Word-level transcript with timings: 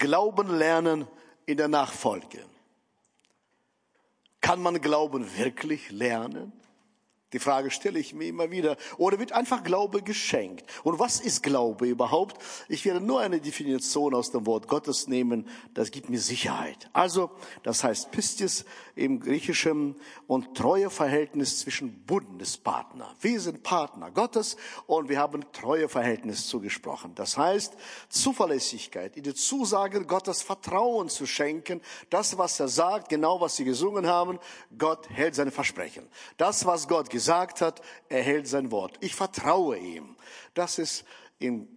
Glauben 0.00 0.56
lernen 0.56 1.06
in 1.46 1.58
der 1.58 1.68
Nachfolge. 1.68 2.42
Kann 4.40 4.60
man 4.62 4.80
Glauben 4.80 5.36
wirklich 5.36 5.90
lernen? 5.90 6.52
Die 7.32 7.38
Frage 7.38 7.70
stelle 7.70 8.00
ich 8.00 8.12
mir 8.12 8.26
immer 8.26 8.50
wieder. 8.50 8.76
Oder 8.96 9.20
wird 9.20 9.32
einfach 9.32 9.62
Glaube 9.62 10.02
geschenkt? 10.02 10.64
Und 10.82 10.98
was 10.98 11.20
ist 11.20 11.42
Glaube 11.42 11.86
überhaupt? 11.86 12.42
Ich 12.68 12.84
werde 12.84 13.00
nur 13.00 13.20
eine 13.20 13.40
Definition 13.40 14.14
aus 14.14 14.32
dem 14.32 14.46
Wort 14.46 14.66
Gottes 14.66 15.06
nehmen. 15.06 15.46
Das 15.72 15.92
gibt 15.92 16.10
mir 16.10 16.18
Sicherheit. 16.18 16.90
Also, 16.92 17.30
das 17.62 17.84
heißt 17.84 18.10
Pistis 18.10 18.64
im 18.96 19.20
Griechischen 19.20 19.94
und 20.26 20.56
Treueverhältnis 20.56 21.60
zwischen 21.60 22.04
Bundespartner. 22.04 23.14
Wir 23.20 23.40
sind 23.40 23.62
Partner 23.62 24.10
Gottes 24.10 24.56
und 24.86 25.08
wir 25.08 25.18
haben 25.20 25.44
Treueverhältnis 25.52 26.48
zugesprochen. 26.48 27.14
Das 27.14 27.36
heißt, 27.36 27.76
Zuverlässigkeit, 28.08 29.16
in 29.16 29.22
die 29.22 29.34
Zusagen 29.34 30.08
Gottes 30.08 30.42
Vertrauen 30.42 31.08
zu 31.08 31.26
schenken. 31.26 31.80
Das, 32.10 32.36
was 32.38 32.58
er 32.58 32.68
sagt, 32.68 33.08
genau 33.08 33.40
was 33.40 33.54
sie 33.54 33.64
gesungen 33.64 34.08
haben, 34.08 34.40
Gott 34.76 35.08
hält 35.10 35.36
seine 35.36 35.52
Versprechen. 35.52 36.08
Das, 36.36 36.66
was 36.66 36.88
Gott 36.88 37.08
gesagt 37.08 37.19
hat, 37.60 37.82
er 38.08 38.22
hält 38.22 38.48
sein 38.48 38.70
Wort. 38.70 38.96
Ich 39.00 39.14
vertraue 39.14 39.76
ihm. 39.76 40.16
Das 40.54 40.78
ist 40.78 41.04
in 41.38 41.68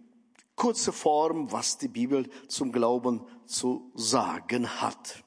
kurzer 0.56 0.92
Form, 0.92 1.50
was 1.52 1.78
die 1.78 1.88
Bibel 1.88 2.28
zum 2.48 2.72
Glauben 2.72 3.26
zu 3.46 3.90
sagen 3.94 4.80
hat. 4.80 5.23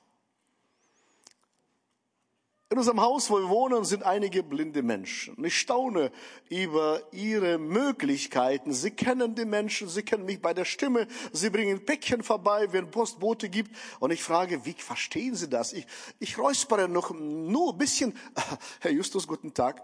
In 2.70 2.78
unserem 2.78 3.00
Haus, 3.00 3.30
wo 3.30 3.40
wir 3.40 3.48
wohnen, 3.48 3.86
sind 3.86 4.04
einige 4.04 4.44
blinde 4.44 4.84
Menschen. 4.84 5.42
Ich 5.46 5.58
staune 5.58 6.12
über 6.50 7.02
ihre 7.14 7.58
Möglichkeiten. 7.58 8.74
Sie 8.74 8.92
kennen 8.92 9.36
die 9.36 9.46
Menschen, 9.46 9.88
sie 9.88 10.04
kennen 10.04 10.26
mich 10.26 10.42
bei 10.42 10.54
der 10.54 10.66
Stimme, 10.66 11.08
sie 11.32 11.50
bringen 11.50 11.86
Päckchen 11.86 12.24
vorbei, 12.24 12.68
wenn 12.74 12.92
Postbote 12.92 13.48
gibt. 13.48 13.74
Und 14.02 14.12
ich 14.12 14.22
frage, 14.22 14.66
wie 14.66 14.74
verstehen 14.74 15.34
Sie 15.36 15.48
das? 15.48 15.72
Ich, 15.72 15.88
ich 16.20 16.38
räuspere 16.38 16.90
noch 16.90 17.12
nur 17.12 17.72
ein 17.72 17.78
bisschen. 17.78 18.14
Herr 18.82 18.92
Justus, 18.92 19.26
guten 19.26 19.54
Tag. 19.54 19.82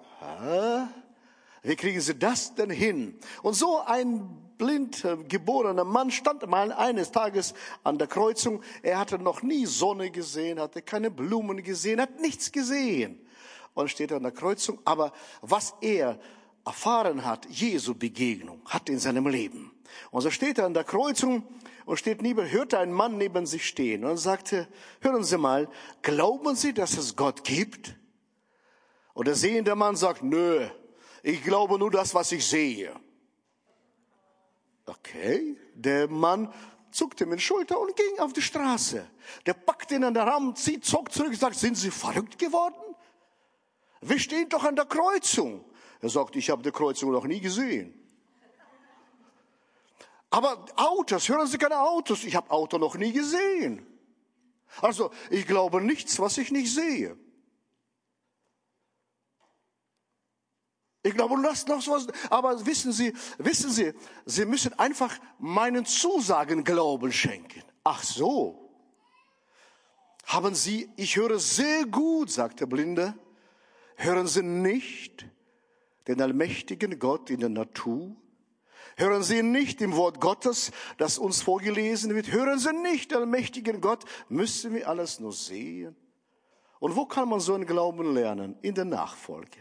Wie 1.64 1.78
kriegen 1.78 2.02
Sie 2.02 2.16
das 2.16 2.56
denn 2.56 2.70
hin? 2.70 3.18
Und 3.42 3.54
so 3.54 3.80
ein 3.80 4.44
blind 4.58 5.06
äh, 5.06 5.18
geborener 5.18 5.86
Mann 5.86 6.12
stand 6.12 6.46
mal 6.48 6.74
eines 6.74 7.12
Tages 7.12 7.54
an 7.84 7.98
der 7.98 8.08
Kreuzung. 8.08 8.62
Er 8.82 9.00
hatte 9.00 9.18
noch 9.18 9.42
nie 9.42 9.66
Sonne 9.66 10.12
gesehen, 10.12 10.60
hatte 10.60 10.82
keine 10.82 11.10
Blumen 11.10 11.64
gesehen, 11.64 12.02
hat 12.02 12.20
nichts 12.20 12.52
gesehen. 12.52 13.26
Und 13.74 13.90
steht 13.90 14.12
an 14.12 14.24
der 14.24 14.34
Kreuzung. 14.34 14.80
Aber 14.84 15.14
was 15.42 15.74
er 15.82 16.20
erfahren 16.66 17.26
hat, 17.26 17.48
Jesu 17.50 17.96
Begegnung, 17.96 18.62
hat 18.66 18.90
in 18.90 19.00
seinem 19.00 19.28
Leben. 19.28 19.72
Und 20.12 20.22
so 20.22 20.32
steht 20.32 20.60
er 20.60 20.66
an 20.66 20.74
der 20.74 20.84
Kreuzung 20.84 21.44
und 21.86 21.98
steht 21.98 22.22
neben, 22.22 22.50
hörte 22.50 22.80
ein 22.80 22.92
Mann 22.92 23.18
neben 23.18 23.46
sich 23.46 23.66
stehen 23.66 24.04
und 24.06 24.18
sagte, 24.18 24.68
hören 25.02 25.24
Sie 25.24 25.38
mal, 25.38 25.70
glauben 26.02 26.56
Sie, 26.56 26.74
dass 26.74 26.98
es 26.98 27.16
Gott 27.16 27.44
gibt? 27.44 27.96
Und 29.14 29.28
der 29.28 29.36
sehende 29.36 29.76
Mann 29.76 29.96
sagt, 29.96 30.24
nö, 30.24 30.68
ich 31.24 31.42
glaube 31.42 31.80
nur 31.80 31.90
das, 31.90 32.14
was 32.14 32.32
ich 32.34 32.46
sehe. 32.46 32.94
Okay, 34.86 35.58
der 35.74 36.10
Mann 36.10 36.54
zuckte 36.92 37.26
mit 37.26 37.40
den 37.40 37.42
Schultern 37.42 37.78
und 37.78 37.96
ging 37.96 38.20
auf 38.20 38.34
die 38.34 38.42
Straße. 38.42 39.10
Der 39.46 39.54
packte 39.54 39.96
ihn 39.96 40.04
an 40.04 40.14
der 40.14 40.28
Arm, 40.28 40.56
zieht, 40.56 40.86
zog 40.86 41.12
zurück 41.12 41.30
und 41.30 41.40
sagt, 41.40 41.56
sind 41.56 41.76
Sie 41.76 41.90
verrückt 41.90 42.38
geworden? 42.38 42.76
Wir 44.02 44.20
stehen 44.20 44.50
doch 44.50 44.66
an 44.66 44.76
der 44.76 44.86
Kreuzung. 44.86 45.64
Er 46.02 46.10
sagt, 46.10 46.36
ich 46.36 46.50
habe 46.50 46.62
die 46.62 46.72
Kreuzung 46.72 47.12
noch 47.12 47.26
nie 47.26 47.40
gesehen. 47.40 47.98
Aber 50.30 50.66
Autos, 50.76 51.30
hören 51.30 51.48
Sie 51.48 51.58
keine 51.58 51.80
Autos, 51.80 52.26
ich 52.26 52.36
habe 52.36 52.52
Auto 52.52 52.78
noch 52.78 52.96
nie 52.96 53.14
gesehen. 53.14 53.86
Also 54.82 55.12
ich 55.30 55.48
glaube 55.48 55.80
nichts, 55.80 56.20
was 56.20 56.38
ich 56.38 56.52
nicht 56.52 56.74
sehe. 56.74 57.18
Ich 61.04 61.14
glaube, 61.14 61.36
lasst 61.42 61.68
noch 61.68 61.86
was. 61.88 62.08
Aber 62.30 62.66
wissen 62.66 62.94
Sie, 62.94 63.14
wissen 63.38 63.70
Sie, 63.70 63.94
Sie 64.26 64.46
müssen 64.46 64.78
einfach 64.80 65.20
meinen 65.38 65.86
Zusagen 65.86 66.64
Glauben 66.64 67.12
schenken. 67.12 67.62
Ach 67.84 68.02
so. 68.02 68.72
Haben 70.26 70.56
Sie, 70.56 70.90
ich 70.96 71.18
höre 71.18 71.38
sehr 71.40 71.86
gut, 71.86 72.32
sagt 72.32 72.62
der 72.62 72.68
Blinde. 72.68 73.14
Hören 73.98 74.28
Sie 74.28 74.42
nicht 74.42 75.28
den 76.08 76.22
allmächtigen 76.22 76.98
Gott 77.00 77.30
in 77.30 77.42
der 77.42 77.50
Natur? 77.50 78.16
Hören 78.96 79.24
Sie 79.24 79.44
nicht 79.44 79.82
im 79.82 79.96
Wort 79.96 80.22
Gottes, 80.22 80.72
das 80.98 81.18
uns 81.18 81.42
vorgelesen 81.42 82.16
wird? 82.16 82.32
Hören 82.32 82.60
Sie 82.60 82.72
nicht 82.74 83.12
den 83.12 83.20
allmächtigen 83.20 83.82
Gott? 83.82 84.06
Müssen 84.30 84.74
wir 84.74 84.88
alles 84.88 85.20
nur 85.20 85.34
sehen? 85.34 85.98
Und 86.80 86.96
wo 86.96 87.06
kann 87.06 87.28
man 87.28 87.42
so 87.42 87.54
einen 87.56 87.66
Glauben 87.66 88.14
lernen? 88.14 88.58
In 88.62 88.76
der 88.76 88.86
Nachfolge. 88.86 89.60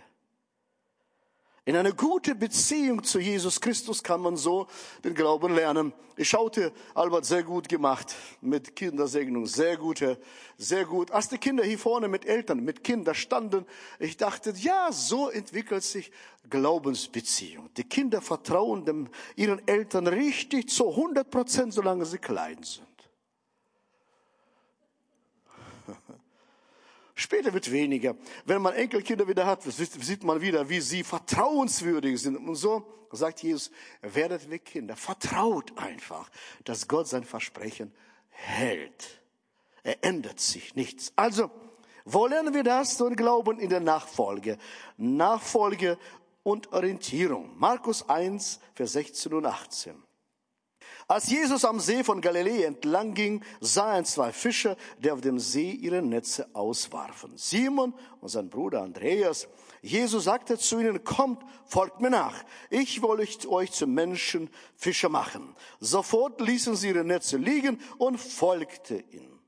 In 1.65 1.77
einer 1.77 1.93
guten 1.93 2.37
Beziehung 2.37 3.05
zu 3.05 3.21
Jesus 3.21 3.61
Christus 3.61 4.03
kann 4.03 4.21
man 4.21 4.37
so 4.37 4.67
den 5.05 5.15
Glauben 5.15 5.55
lernen. 5.55 5.93
Ich 6.17 6.29
schaute, 6.29 6.73
Albert, 6.93 7.25
sehr 7.25 7.45
gut 7.45 7.69
gemacht 7.69 8.17
mit 8.41 8.75
Kindersegnung, 8.75 9.47
sehr 9.47 9.77
gute, 9.77 10.19
sehr 10.59 10.85
gut. 10.85 11.13
Als 11.13 11.29
die 11.29 11.39
Kinder 11.39 11.63
hier 11.63 11.79
vorne 11.79 12.09
mit 12.09 12.27
Eltern, 12.27 12.65
mit 12.65 12.83
Kindern 12.83 13.15
standen, 13.15 13.65
ich 14.01 14.17
dachte, 14.17 14.53
ja, 14.57 14.91
so 14.91 15.31
entwickelt 15.31 15.85
sich 15.85 16.11
Glaubensbeziehung. 16.51 17.71
Die 17.77 17.85
Kinder 17.85 18.21
vertrauen 18.21 18.85
dem, 18.85 19.09
ihren 19.37 19.67
Eltern 19.69 20.09
richtig 20.09 20.69
zu 20.69 20.91
100 20.91 21.31
Prozent, 21.31 21.75
solange 21.75 22.07
sie 22.07 22.19
klein 22.19 22.61
sind. 22.65 22.92
Später 27.33 27.55
wird 27.55 27.73
weniger. 27.73 28.15
Wenn 28.45 28.61
man 28.61 28.75
Enkelkinder 28.75 29.27
wieder 29.27 29.47
hat, 29.47 29.63
sieht 29.63 30.23
man 30.23 30.43
wieder, 30.43 30.69
wie 30.69 30.83
sie 30.83 31.03
vertrauenswürdig 31.03 32.21
sind. 32.21 32.37
Und 32.37 32.57
so 32.57 32.85
sagt 33.11 33.43
Jesus, 33.43 33.71
werdet 34.03 34.51
wie 34.51 34.59
Kinder. 34.59 34.97
Vertraut 34.97 35.73
einfach, 35.79 36.31
dass 36.65 36.89
Gott 36.89 37.09
sein 37.09 37.25
Versprechen 37.25 37.91
hält. 38.29 39.23
Er 39.83 40.05
ändert 40.05 40.41
sich 40.41 40.75
nichts. 40.75 41.15
Also, 41.17 41.51
wo 42.05 42.27
lernen 42.27 42.53
wir 42.53 42.65
das? 42.65 43.01
Und 43.01 43.17
Glauben 43.17 43.59
in 43.59 43.71
der 43.71 43.81
Nachfolge. 43.81 44.59
Nachfolge 44.99 45.97
und 46.43 46.71
Orientierung. 46.75 47.59
Markus 47.59 48.07
1, 48.11 48.61
Vers 48.75 48.93
16 48.93 49.33
und 49.33 49.47
18. 49.47 49.95
Als 51.09 51.29
Jesus 51.29 51.65
am 51.65 51.81
See 51.81 52.05
von 52.05 52.21
Galiläa 52.21 52.67
entlang 52.67 53.15
ging, 53.15 53.43
sah 53.61 53.97
er 53.97 54.05
zwei 54.05 54.33
Fischer, 54.33 54.77
die 54.99 55.11
auf 55.11 55.21
dem 55.21 55.39
See 55.39 55.71
ihre 55.73 56.03
Netze 56.03 56.49
auswarfen. 56.55 57.33
Simon 57.37 57.95
und 58.21 58.29
sein 58.29 58.49
Bruder 58.49 58.83
Andreas. 58.83 59.49
Jesus 59.83 60.25
sagte 60.25 60.59
zu 60.59 60.79
ihnen, 60.79 61.03
kommt, 61.03 61.43
folgt 61.67 62.01
mir 62.01 62.11
nach. 62.11 62.45
Ich 62.71 63.03
will 63.03 63.27
euch 63.49 63.73
zu 63.73 63.87
Menschen 63.87 64.49
Fischer 64.77 65.09
machen. 65.09 65.57
Sofort 65.81 66.41
ließen 66.41 66.77
sie 66.77 66.89
ihre 66.89 67.05
Netze 67.05 67.37
liegen 67.37 67.81
und 67.99 68.19
folgte 68.19 69.05
ihnen. 69.11 69.41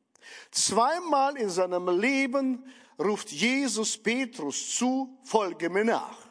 Zweimal 0.50 1.36
in 1.36 1.50
seinem 1.50 1.88
Leben 2.00 2.64
ruft 2.98 3.30
Jesus 3.30 3.96
Petrus 3.96 4.76
zu, 4.76 5.18
folge 5.22 5.70
mir 5.70 5.84
nach. 5.84 6.23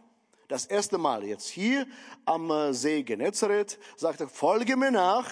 Das 0.54 0.68
erste 0.68 1.00
Mal 1.00 1.24
jetzt 1.24 1.48
hier 1.48 1.88
am 2.26 2.52
äh, 2.52 2.76
See 2.76 3.02
Genezareth 3.02 3.80
sagte, 3.96 4.28
folge 4.28 4.78
mir 4.78 4.92
nach. 4.92 5.28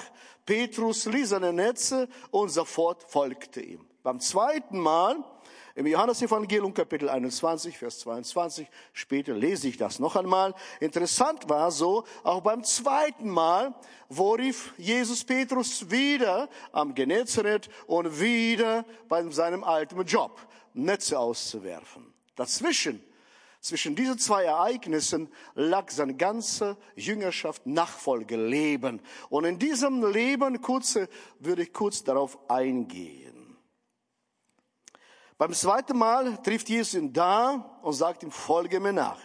Petrus 0.47 1.05
ließ 1.05 1.29
seine 1.29 1.53
Netze 1.53 2.09
und 2.31 2.49
sofort 2.49 3.03
folgte 3.03 3.61
ihm. 3.61 3.85
Beim 4.01 4.19
zweiten 4.19 4.79
Mal 4.79 5.23
im 5.75 5.85
Johannesevangelium 5.85 6.73
Kapitel 6.73 7.07
21, 7.07 7.77
Vers 7.77 7.99
22, 7.99 8.67
später 8.93 9.35
lese 9.35 9.67
ich 9.67 9.77
das 9.77 9.99
noch 9.99 10.15
einmal. 10.15 10.55
Interessant 10.79 11.47
war 11.47 11.69
so, 11.69 12.03
auch 12.23 12.41
beim 12.41 12.63
zweiten 12.63 13.29
Mal, 13.29 13.75
wo 14.09 14.31
rief 14.31 14.73
Jesus 14.79 15.23
Petrus 15.23 15.91
wieder 15.91 16.49
am 16.71 16.95
Genezareth 16.95 17.69
und 17.85 18.19
wieder 18.19 18.85
bei 19.07 19.23
seinem 19.29 19.63
alten 19.63 20.03
Job, 20.03 20.39
Netze 20.73 21.19
auszuwerfen. 21.19 22.11
Dazwischen 22.35 23.03
zwischen 23.61 23.95
diesen 23.95 24.17
zwei 24.17 24.45
Ereignissen 24.45 25.31
lag 25.53 25.89
seine 25.91 26.15
ganze 26.15 26.77
Jüngerschaft, 26.95 27.65
Nachfolge, 27.67 28.35
Leben. 28.35 29.01
Und 29.29 29.45
in 29.45 29.59
diesem 29.59 30.03
Leben 30.11 30.61
kurze, 30.61 31.07
würde 31.39 31.63
ich 31.63 31.71
kurz 31.71 32.03
darauf 32.03 32.37
eingehen. 32.49 33.55
Beim 35.37 35.53
zweiten 35.53 35.97
Mal 35.97 36.37
trifft 36.43 36.69
Jesus 36.69 36.95
ihn 36.95 37.13
da 37.13 37.79
und 37.81 37.93
sagt 37.93 38.23
ihm, 38.23 38.31
folge 38.31 38.79
mir 38.79 38.93
nach. 38.93 39.19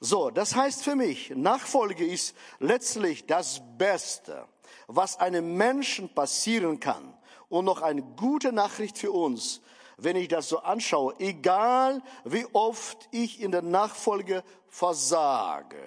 So, 0.00 0.30
das 0.30 0.54
heißt 0.54 0.82
für 0.82 0.96
mich, 0.96 1.30
Nachfolge 1.30 2.04
ist 2.04 2.34
letztlich 2.58 3.26
das 3.26 3.62
Beste, 3.78 4.46
was 4.86 5.18
einem 5.18 5.56
Menschen 5.56 6.12
passieren 6.14 6.80
kann. 6.80 7.16
Und 7.48 7.66
noch 7.66 7.82
eine 7.82 8.02
gute 8.02 8.52
Nachricht 8.52 8.98
für 8.98 9.12
uns 9.12 9.60
wenn 9.96 10.16
ich 10.16 10.28
das 10.28 10.48
so 10.48 10.58
anschaue, 10.58 11.14
egal 11.18 12.02
wie 12.24 12.46
oft 12.52 13.08
ich 13.12 13.40
in 13.40 13.52
der 13.52 13.62
Nachfolge 13.62 14.42
versage, 14.68 15.82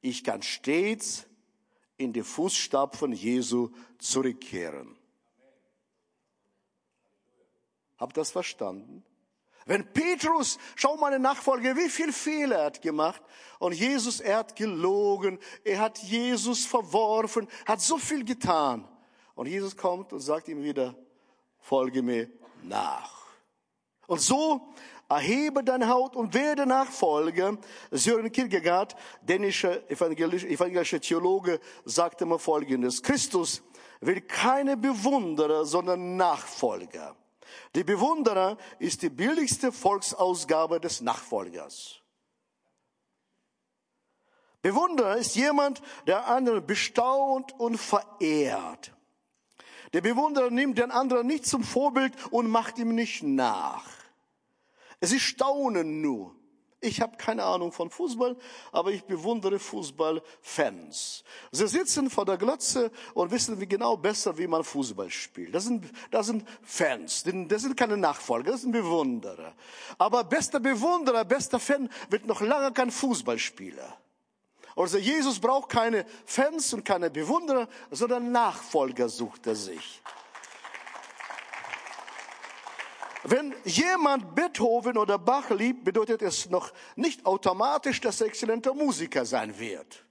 ich 0.00 0.24
kann 0.24 0.42
stets 0.42 1.26
in 1.96 2.12
die 2.12 2.22
Fußstapfen 2.22 3.12
Jesu 3.12 3.70
zurückkehren. 3.98 4.96
Habt 7.98 8.16
das 8.16 8.30
verstanden? 8.30 9.04
Wenn 9.66 9.92
Petrus, 9.92 10.58
schau 10.74 10.96
meine 10.96 11.18
Nachfolger, 11.18 11.76
wie 11.76 11.90
viel 11.90 12.12
Fehler 12.12 12.56
er 12.56 12.64
hat 12.64 12.82
gemacht. 12.82 13.22
Und 13.58 13.74
Jesus, 13.74 14.20
er 14.20 14.38
hat 14.38 14.56
gelogen, 14.56 15.38
er 15.62 15.80
hat 15.80 15.98
Jesus 15.98 16.64
verworfen, 16.64 17.46
hat 17.66 17.80
so 17.80 17.98
viel 17.98 18.24
getan. 18.24 18.88
Und 19.34 19.46
Jesus 19.46 19.76
kommt 19.76 20.12
und 20.14 20.20
sagt 20.20 20.48
ihm 20.48 20.62
wieder, 20.62 20.96
folge 21.58 22.02
mir 22.02 22.30
nach. 22.62 23.19
Und 24.10 24.20
so 24.20 24.60
erhebe 25.08 25.62
deine 25.62 25.88
Haut 25.88 26.16
und 26.16 26.34
werde 26.34 26.66
Nachfolger. 26.66 27.56
Sören 27.92 28.32
Kierkegaard, 28.32 28.96
dänischer 29.22 29.88
evangelischer 29.88 31.00
Theologe, 31.00 31.60
sagte 31.84 32.26
mal 32.26 32.40
Folgendes. 32.40 33.04
Christus 33.04 33.62
will 34.00 34.20
keine 34.20 34.76
Bewunderer, 34.76 35.64
sondern 35.64 36.16
Nachfolger. 36.16 37.14
Die 37.76 37.84
Bewunderer 37.84 38.56
ist 38.80 39.02
die 39.02 39.10
billigste 39.10 39.70
Volksausgabe 39.70 40.80
des 40.80 41.02
Nachfolgers. 41.02 42.00
Bewunderer 44.60 45.18
ist 45.18 45.36
jemand, 45.36 45.82
der 46.08 46.26
anderen 46.26 46.66
bestaunt 46.66 47.52
und 47.60 47.76
verehrt. 47.76 48.92
Der 49.92 50.00
Bewunderer 50.00 50.50
nimmt 50.50 50.78
den 50.78 50.90
anderen 50.90 51.28
nicht 51.28 51.46
zum 51.46 51.62
Vorbild 51.62 52.12
und 52.32 52.50
macht 52.50 52.76
ihm 52.78 52.96
nicht 52.96 53.22
nach. 53.22 53.99
Ist 55.00 55.20
Staunen 55.20 56.02
nur. 56.02 56.34
Ich 56.82 57.02
habe 57.02 57.18
keine 57.18 57.44
Ahnung 57.44 57.72
von 57.72 57.90
Fußball, 57.90 58.36
aber 58.72 58.90
ich 58.90 59.04
bewundere 59.04 59.58
Fußballfans. 59.58 61.24
Sie 61.52 61.68
sitzen 61.68 62.08
vor 62.08 62.24
der 62.24 62.38
Glotze 62.38 62.90
und 63.12 63.30
wissen 63.30 63.60
wie 63.60 63.66
genau 63.66 63.98
besser, 63.98 64.38
wie 64.38 64.46
man 64.46 64.64
Fußball 64.64 65.10
spielt. 65.10 65.54
Das 65.54 65.64
sind, 65.64 65.84
das 66.10 66.26
sind 66.26 66.48
Fans, 66.62 67.24
das 67.24 67.62
sind 67.62 67.76
keine 67.76 67.98
Nachfolger, 67.98 68.52
das 68.52 68.62
sind 68.62 68.72
Bewunderer. 68.72 69.52
Aber 69.98 70.24
bester 70.24 70.58
Bewunderer, 70.58 71.26
bester 71.26 71.60
Fan 71.60 71.90
wird 72.08 72.24
noch 72.24 72.40
lange 72.40 72.72
kein 72.72 72.90
Fußballspieler. 72.90 73.98
Also 74.74 74.96
Jesus 74.96 75.38
braucht 75.38 75.68
keine 75.68 76.06
Fans 76.24 76.72
und 76.72 76.84
keine 76.84 77.10
Bewunderer, 77.10 77.68
sondern 77.90 78.32
Nachfolger 78.32 79.10
sucht 79.10 79.46
er 79.46 79.56
sich. 79.56 80.00
Wenn 83.30 83.54
jemand 83.64 84.34
Beethoven 84.34 84.98
oder 84.98 85.16
Bach 85.16 85.50
liebt, 85.50 85.84
bedeutet 85.84 86.20
es 86.20 86.50
noch 86.50 86.72
nicht 86.96 87.24
automatisch, 87.24 88.00
dass 88.00 88.20
er 88.20 88.26
exzellenter 88.26 88.74
Musiker 88.74 89.24
sein 89.24 89.56
wird. 89.56 90.04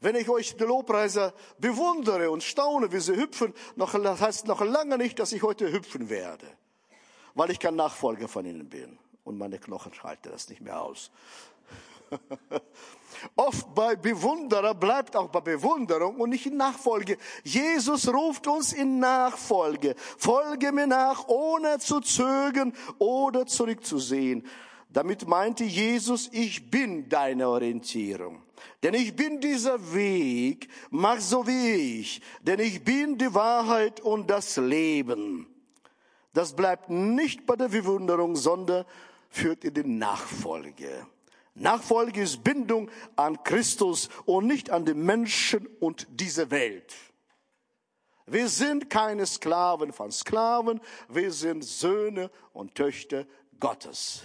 Wenn 0.00 0.16
ich 0.16 0.26
euch 0.30 0.56
die 0.56 0.64
Lobpreiser 0.64 1.34
bewundere 1.58 2.30
und 2.30 2.42
staune, 2.42 2.90
wie 2.92 3.00
sie 3.00 3.14
hüpfen, 3.14 3.52
noch, 3.76 3.92
das 3.92 4.22
heißt 4.22 4.46
noch 4.46 4.62
lange 4.62 4.96
nicht, 4.96 5.18
dass 5.18 5.32
ich 5.32 5.42
heute 5.42 5.70
hüpfen 5.70 6.08
werde, 6.08 6.46
weil 7.34 7.50
ich 7.50 7.60
kein 7.60 7.76
Nachfolger 7.76 8.26
von 8.26 8.46
ihnen 8.46 8.70
bin. 8.70 8.98
Und 9.22 9.36
meine 9.36 9.58
Knochen 9.58 9.92
schalten 9.92 10.30
das 10.32 10.48
nicht 10.48 10.62
mehr 10.62 10.80
aus. 10.80 11.10
Oft 13.36 13.74
bei 13.74 13.96
Bewunderer 13.96 14.74
bleibt 14.74 15.16
auch 15.16 15.28
bei 15.28 15.40
Bewunderung 15.40 16.16
und 16.16 16.30
nicht 16.30 16.46
in 16.46 16.56
Nachfolge. 16.56 17.18
Jesus 17.44 18.12
ruft 18.12 18.46
uns 18.46 18.72
in 18.72 18.98
Nachfolge. 18.98 19.94
Folge 19.96 20.72
mir 20.72 20.86
nach, 20.86 21.28
ohne 21.28 21.78
zu 21.78 22.00
zögern 22.00 22.72
oder 22.98 23.46
zurückzusehen. 23.46 24.46
Damit 24.88 25.26
meinte 25.26 25.64
Jesus, 25.64 26.28
ich 26.32 26.70
bin 26.70 27.08
deine 27.08 27.48
Orientierung. 27.48 28.42
Denn 28.82 28.94
ich 28.94 29.14
bin 29.14 29.40
dieser 29.40 29.94
Weg, 29.94 30.68
mach 30.90 31.20
so 31.20 31.46
wie 31.46 32.00
ich. 32.00 32.20
Denn 32.42 32.60
ich 32.60 32.82
bin 32.84 33.16
die 33.16 33.32
Wahrheit 33.32 34.00
und 34.00 34.28
das 34.28 34.56
Leben. 34.56 35.46
Das 36.34 36.54
bleibt 36.54 36.90
nicht 36.90 37.46
bei 37.46 37.56
der 37.56 37.68
Bewunderung, 37.68 38.36
sondern 38.36 38.84
führt 39.28 39.64
in 39.64 39.74
die 39.74 39.84
Nachfolge. 39.84 41.06
Nachfolge 41.54 42.22
ist 42.22 42.42
Bindung 42.42 42.90
an 43.16 43.42
Christus 43.42 44.08
und 44.24 44.46
nicht 44.46 44.70
an 44.70 44.84
den 44.84 45.04
Menschen 45.04 45.66
und 45.80 46.06
diese 46.10 46.50
Welt. 46.50 46.94
Wir 48.26 48.48
sind 48.48 48.88
keine 48.88 49.26
Sklaven 49.26 49.92
von 49.92 50.10
Sklaven, 50.10 50.80
wir 51.08 51.30
sind 51.30 51.64
Söhne 51.64 52.30
und 52.52 52.74
Töchter 52.74 53.26
Gottes. 53.60 54.22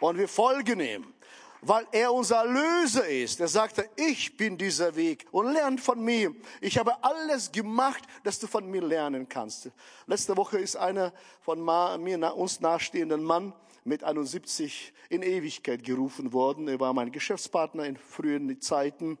Und 0.00 0.18
wir 0.18 0.28
folgen 0.28 0.80
ihm, 0.80 1.14
weil 1.60 1.86
er 1.92 2.12
unser 2.12 2.38
Erlöser 2.38 3.06
ist. 3.06 3.40
Er 3.40 3.48
sagte, 3.48 3.88
ich 3.96 4.36
bin 4.36 4.58
dieser 4.58 4.94
Weg 4.96 5.26
und 5.30 5.52
lernt 5.52 5.80
von 5.80 6.02
mir. 6.02 6.34
Ich 6.60 6.78
habe 6.78 7.02
alles 7.04 7.52
gemacht, 7.52 8.02
dass 8.24 8.38
du 8.38 8.46
von 8.46 8.68
mir 8.70 8.82
lernen 8.82 9.28
kannst. 9.28 9.70
Letzte 10.06 10.36
Woche 10.36 10.58
ist 10.58 10.76
einer 10.76 11.12
von 11.40 11.62
mir, 12.02 12.34
uns 12.36 12.60
nahestehenden 12.60 13.22
Mann, 13.22 13.52
mit 13.86 14.02
71 14.02 14.92
in 15.10 15.22
Ewigkeit 15.22 15.84
gerufen 15.84 16.32
worden. 16.32 16.66
Er 16.66 16.80
war 16.80 16.92
mein 16.92 17.12
Geschäftspartner 17.12 17.86
in 17.86 17.96
frühen 17.96 18.60
Zeiten. 18.60 19.16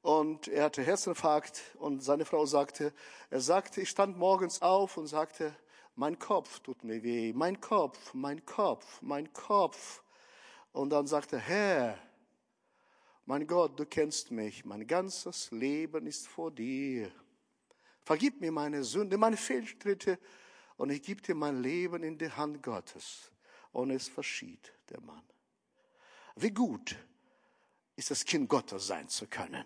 Und 0.00 0.48
er 0.48 0.64
hatte 0.64 0.82
Herzinfarkt 0.82 1.62
und 1.78 2.02
seine 2.02 2.24
Frau 2.24 2.46
sagte, 2.46 2.92
er 3.28 3.40
sagte, 3.40 3.82
ich 3.82 3.90
stand 3.90 4.16
morgens 4.16 4.62
auf 4.62 4.96
und 4.96 5.06
sagte, 5.06 5.54
mein 5.94 6.18
Kopf 6.18 6.60
tut 6.60 6.82
mir 6.82 7.02
weh, 7.02 7.34
mein 7.34 7.60
Kopf, 7.60 8.14
mein 8.14 8.44
Kopf, 8.46 9.00
mein 9.02 9.30
Kopf. 9.34 10.02
Und 10.72 10.90
dann 10.90 11.06
sagte, 11.06 11.38
Herr, 11.38 11.98
mein 13.26 13.46
Gott, 13.46 13.78
du 13.78 13.84
kennst 13.84 14.30
mich, 14.30 14.64
mein 14.64 14.86
ganzes 14.86 15.50
Leben 15.50 16.06
ist 16.06 16.26
vor 16.26 16.50
dir. 16.50 17.12
Vergib 18.00 18.40
mir 18.40 18.50
meine 18.50 18.82
Sünde, 18.84 19.18
meine 19.18 19.36
Fehltritte 19.36 20.18
und 20.78 20.90
ich 20.90 21.02
gebe 21.02 21.20
dir 21.20 21.34
mein 21.34 21.62
Leben 21.62 22.02
in 22.02 22.16
die 22.16 22.30
Hand 22.30 22.62
Gottes 22.62 23.32
und 23.72 23.90
es 23.90 24.08
verschied 24.08 24.72
der 24.90 25.00
Mann. 25.00 25.22
Wie 26.36 26.50
gut 26.50 26.96
ist 27.96 28.10
das 28.10 28.24
Kind 28.24 28.48
Gottes 28.48 28.86
sein 28.86 29.08
zu 29.08 29.26
können. 29.26 29.64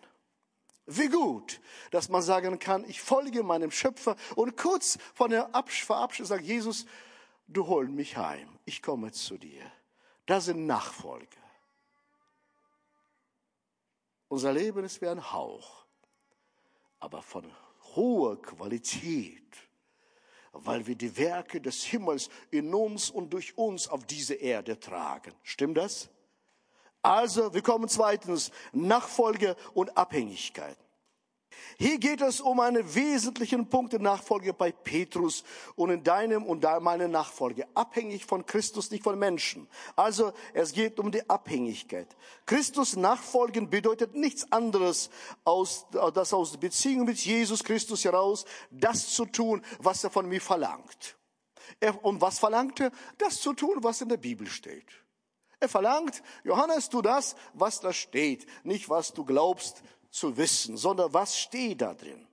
Wie 0.86 1.08
gut, 1.08 1.60
dass 1.90 2.08
man 2.08 2.22
sagen 2.22 2.58
kann, 2.58 2.84
ich 2.88 3.00
folge 3.00 3.42
meinem 3.42 3.70
Schöpfer 3.70 4.16
und 4.36 4.56
kurz 4.56 4.98
vor 5.14 5.28
der 5.28 5.50
Verabschiedung 5.66 6.26
sagt 6.26 6.44
Jesus, 6.44 6.86
du 7.48 7.66
hol 7.66 7.88
mich 7.88 8.16
heim, 8.16 8.58
ich 8.64 8.82
komme 8.82 9.10
zu 9.12 9.36
dir. 9.36 9.62
Das 10.26 10.46
sind 10.46 10.66
Nachfolger. 10.66 11.26
Unser 14.28 14.52
Leben 14.52 14.84
ist 14.84 15.00
wie 15.00 15.08
ein 15.08 15.32
Hauch, 15.32 15.86
aber 16.98 17.22
von 17.22 17.50
hoher 17.94 18.40
Qualität 18.42 19.56
weil 20.64 20.86
wir 20.86 20.94
die 20.94 21.16
Werke 21.16 21.60
des 21.60 21.82
Himmels 21.84 22.28
in 22.50 22.72
uns 22.74 23.10
und 23.10 23.32
durch 23.32 23.56
uns 23.58 23.88
auf 23.88 24.06
diese 24.06 24.34
Erde 24.34 24.78
tragen. 24.78 25.32
Stimmt 25.42 25.76
das? 25.76 26.08
Also, 27.02 27.54
wir 27.54 27.62
kommen 27.62 27.88
zweitens, 27.88 28.50
Nachfolge 28.72 29.56
und 29.74 29.96
Abhängigkeit. 29.96 30.76
Hier 31.78 31.98
geht 31.98 32.20
es 32.20 32.40
um 32.40 32.60
einen 32.60 32.94
wesentlichen 32.94 33.68
Punkt 33.68 33.92
in 33.94 34.02
Nachfolge 34.02 34.54
bei 34.54 34.72
Petrus 34.72 35.44
und 35.74 35.90
in 35.90 36.02
deinem 36.02 36.44
und 36.44 36.62
meiner 36.80 37.08
Nachfolge. 37.08 37.66
Abhängig 37.74 38.24
von 38.24 38.46
Christus, 38.46 38.90
nicht 38.90 39.04
von 39.04 39.18
Menschen. 39.18 39.68
Also 39.94 40.32
es 40.54 40.72
geht 40.72 40.98
um 40.98 41.10
die 41.10 41.28
Abhängigkeit. 41.28 42.16
Christus 42.46 42.96
nachfolgen 42.96 43.68
bedeutet 43.68 44.14
nichts 44.14 44.50
anderes, 44.50 45.10
als 45.44 45.86
das 46.14 46.32
aus 46.32 46.56
Beziehung 46.56 47.04
mit 47.04 47.18
Jesus 47.18 47.62
Christus 47.62 48.04
heraus, 48.04 48.44
das 48.70 49.08
zu 49.08 49.26
tun, 49.26 49.62
was 49.78 50.02
er 50.04 50.10
von 50.10 50.28
mir 50.28 50.40
verlangt. 50.40 51.16
Und 52.02 52.20
was 52.20 52.38
verlangt 52.38 52.80
er? 52.80 52.90
Das 53.18 53.40
zu 53.40 53.52
tun, 53.52 53.78
was 53.82 54.00
in 54.00 54.08
der 54.08 54.16
Bibel 54.16 54.46
steht. 54.46 54.86
Er 55.58 55.68
verlangt, 55.68 56.22
Johannes, 56.44 56.90
tu 56.90 57.00
das, 57.00 57.34
was 57.54 57.80
da 57.80 57.92
steht, 57.92 58.46
nicht 58.62 58.90
was 58.90 59.14
du 59.14 59.24
glaubst, 59.24 59.82
zu 60.16 60.36
wissen, 60.36 60.76
sondern 60.76 61.12
was 61.12 61.38
steht 61.38 61.82
da 61.82 61.94
drin. 61.94 62.26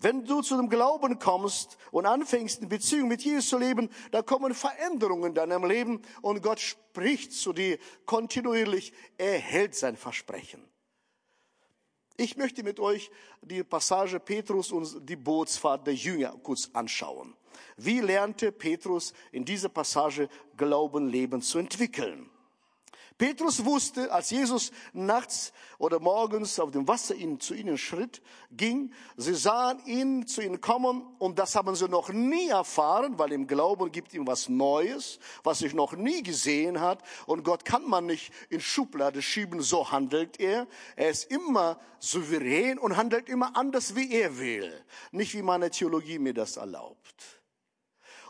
Wenn 0.00 0.24
du 0.24 0.42
zu 0.42 0.56
dem 0.56 0.68
Glauben 0.68 1.18
kommst 1.18 1.76
und 1.90 2.06
anfängst, 2.06 2.62
in 2.62 2.68
Beziehung 2.68 3.08
mit 3.08 3.22
Jesus 3.22 3.48
zu 3.48 3.58
leben, 3.58 3.88
da 4.12 4.22
kommen 4.22 4.54
Veränderungen 4.54 5.30
in 5.30 5.34
deinem 5.34 5.64
Leben 5.64 6.02
und 6.22 6.40
Gott 6.42 6.60
spricht 6.60 7.32
zu 7.32 7.52
dir 7.52 7.78
kontinuierlich. 8.06 8.92
Er 9.16 9.38
hält 9.38 9.74
sein 9.74 9.96
Versprechen. 9.96 10.62
Ich 12.16 12.36
möchte 12.36 12.62
mit 12.62 12.78
euch 12.78 13.10
die 13.42 13.64
Passage 13.64 14.20
Petrus 14.20 14.70
und 14.70 15.08
die 15.08 15.16
Bootsfahrt 15.16 15.86
der 15.86 15.94
Jünger 15.94 16.36
kurz 16.42 16.70
anschauen. 16.72 17.34
Wie 17.76 18.00
lernte 18.00 18.52
Petrus 18.52 19.12
in 19.32 19.44
dieser 19.44 19.68
Passage 19.68 20.28
Glauben, 20.56 21.08
Leben 21.08 21.42
zu 21.42 21.58
entwickeln? 21.58 22.30
Petrus 23.18 23.64
wusste, 23.64 24.12
als 24.12 24.30
Jesus 24.30 24.70
nachts 24.92 25.52
oder 25.78 25.98
morgens 25.98 26.60
auf 26.60 26.70
dem 26.70 26.86
Wasser 26.86 27.16
zu 27.40 27.54
ihnen 27.54 27.76
schritt, 27.76 28.22
ging, 28.52 28.92
sie 29.16 29.34
sahen 29.34 29.84
ihn 29.86 30.26
zu 30.26 30.40
ihnen 30.40 30.60
kommen 30.60 31.02
und 31.18 31.38
das 31.40 31.56
haben 31.56 31.74
sie 31.74 31.88
noch 31.88 32.10
nie 32.10 32.48
erfahren, 32.48 33.18
weil 33.18 33.32
im 33.32 33.48
Glauben 33.48 33.90
gibt 33.90 34.14
ihm 34.14 34.26
was 34.26 34.48
Neues, 34.48 35.18
was 35.42 35.58
sich 35.58 35.74
noch 35.74 35.94
nie 35.94 36.22
gesehen 36.22 36.80
hat 36.80 37.02
und 37.26 37.42
Gott 37.42 37.64
kann 37.64 37.84
man 37.84 38.06
nicht 38.06 38.32
in 38.50 38.60
Schublade 38.60 39.20
schieben, 39.20 39.60
so 39.62 39.90
handelt 39.90 40.38
er. 40.38 40.68
Er 40.94 41.10
ist 41.10 41.30
immer 41.30 41.80
souverän 41.98 42.78
und 42.78 42.96
handelt 42.96 43.28
immer 43.28 43.56
anders, 43.56 43.96
wie 43.96 44.12
er 44.12 44.38
will, 44.38 44.72
nicht 45.10 45.34
wie 45.34 45.42
meine 45.42 45.70
Theologie 45.70 46.20
mir 46.20 46.34
das 46.34 46.56
erlaubt. 46.56 47.37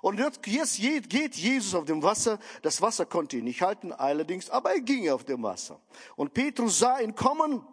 Und 0.00 0.18
jetzt 0.18 0.42
geht 0.42 1.34
Jesus 1.34 1.74
auf 1.74 1.84
dem 1.84 2.02
Wasser. 2.02 2.38
Das 2.62 2.80
Wasser 2.82 3.06
konnte 3.06 3.38
ihn 3.38 3.44
nicht 3.44 3.62
halten, 3.62 3.92
allerdings, 3.92 4.50
aber 4.50 4.72
er 4.72 4.80
ging 4.80 5.10
auf 5.10 5.24
dem 5.24 5.42
Wasser. 5.42 5.80
Und 6.16 6.34
Petrus 6.34 6.78
sah 6.78 7.00
ihn 7.00 7.14
kommen 7.14 7.64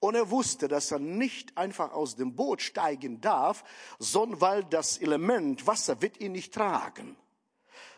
und 0.00 0.14
er 0.14 0.30
wusste, 0.30 0.68
dass 0.68 0.92
er 0.92 0.98
nicht 0.98 1.56
einfach 1.56 1.92
aus 1.92 2.16
dem 2.16 2.34
Boot 2.34 2.62
steigen 2.62 3.20
darf, 3.20 3.64
sondern 3.98 4.40
weil 4.40 4.64
das 4.64 4.98
Element 4.98 5.66
Wasser 5.66 6.00
wird 6.00 6.20
ihn 6.20 6.32
nicht 6.32 6.54
tragen. 6.54 7.16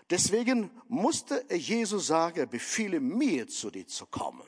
Deswegen 0.09 0.71
musste 0.89 1.45
Jesus 1.55 2.09
sagen, 2.09 2.49
befehle 2.49 2.99
mir 2.99 3.47
zu 3.47 3.71
dir 3.71 3.87
zu 3.87 4.07
kommen. 4.07 4.43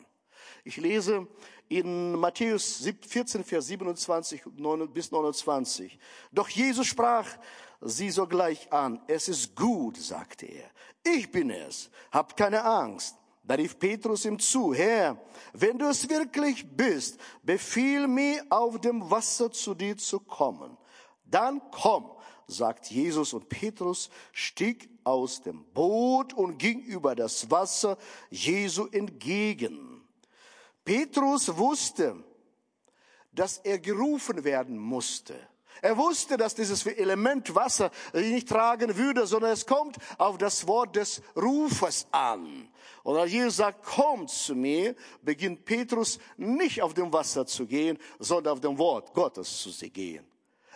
Ich 0.65 0.77
lese 0.77 1.29
in 1.69 2.13
Matthäus 2.17 2.89
14, 3.07 3.45
Vers 3.45 3.67
27 3.67 4.43
bis 4.93 5.11
29. 5.13 5.99
Doch 6.33 6.49
Jesus 6.49 6.87
sprach 6.87 7.29
sie 7.83 8.11
sogleich 8.11 8.73
an. 8.73 9.01
Es 9.07 9.29
ist 9.29 9.55
gut, 9.57 9.97
sagte 9.97 10.47
er. 10.47 10.71
Ich 11.05 11.31
bin 11.31 11.51
es. 11.51 11.91
Habt 12.11 12.37
keine 12.37 12.65
Angst. 12.65 13.17
Da 13.45 13.55
rief 13.55 13.79
Petrus 13.79 14.25
ihm 14.25 14.39
zu, 14.39 14.73
Herr, 14.73 15.19
wenn 15.53 15.77
du 15.77 15.87
es 15.87 16.09
wirklich 16.09 16.65
bist, 16.77 17.19
befiehl 17.43 18.07
mir 18.07 18.45
auf 18.51 18.81
dem 18.81 19.11
Wasser 19.11 19.51
zu 19.51 19.75
dir 19.75 19.97
zu 19.97 20.21
kommen. 20.21 20.79
Dann 21.25 21.61
komm, 21.73 22.13
sagt 22.47 22.87
Jesus 22.91 23.33
und 23.33 23.49
Petrus 23.49 24.11
stieg 24.33 24.89
aus 25.03 25.41
dem 25.41 25.65
Boot 25.73 26.33
und 26.35 26.59
ging 26.59 26.83
über 26.83 27.17
das 27.17 27.51
Wasser 27.51 27.99
Jesu 28.31 28.87
entgegen. 28.87 30.07
Petrus 30.85 31.57
wusste, 31.57 32.23
dass 33.33 33.59
er 33.59 33.79
gerufen 33.79 34.45
werden 34.45 34.79
musste. 34.79 35.35
Er 35.83 35.97
wusste, 35.97 36.37
dass 36.37 36.55
dieses 36.55 36.87
Element 36.87 37.53
Wasser 37.57 37.91
nicht 38.15 38.49
tragen 38.49 38.97
würde, 38.97 39.27
sondern 39.27 39.51
es 39.51 39.67
kommt 39.67 39.97
auf 40.17 40.39
das 40.39 40.65
Wort 40.69 40.95
des 40.95 41.21
Rufes 41.35 42.07
an. 42.13 42.69
Und 43.03 43.17
als 43.17 43.33
Jesus 43.33 43.57
sagt, 43.57 43.85
kommt 43.85 44.31
zu 44.31 44.55
mir, 44.55 44.95
beginnt 45.23 45.65
Petrus 45.65 46.21
nicht 46.37 46.81
auf 46.83 46.95
dem 46.95 47.13
Wasser 47.13 47.47
zu 47.47 47.67
gehen, 47.67 47.99
sondern 48.21 48.53
auf 48.53 48.61
dem 48.61 48.79
Wort 48.79 49.13
Gottes 49.13 49.61
zu 49.61 49.71
gehen. 49.91 50.25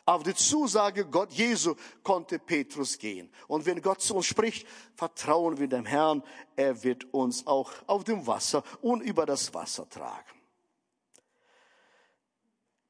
Auf 0.05 0.25
die 0.25 0.35
Zusage 0.35 1.07
Gott, 1.07 1.33
Jesu 1.33 1.77
konnte 2.03 2.41
Petrus 2.41 2.99
gehen. 2.99 3.31
Und 3.47 3.65
wenn 3.65 3.81
Gott 3.81 4.01
zu 4.01 4.17
uns 4.17 4.27
spricht, 4.27 4.67
vertrauen 4.97 5.57
wir 5.59 5.69
dem 5.69 5.87
Herrn. 5.87 6.25
Er 6.57 6.83
wird 6.83 7.13
uns 7.15 7.47
auch 7.47 7.71
auf 7.87 8.03
dem 8.03 8.27
Wasser 8.27 8.65
und 8.81 9.03
über 9.03 9.25
das 9.25 9.55
Wasser 9.55 9.89
tragen. 9.89 10.36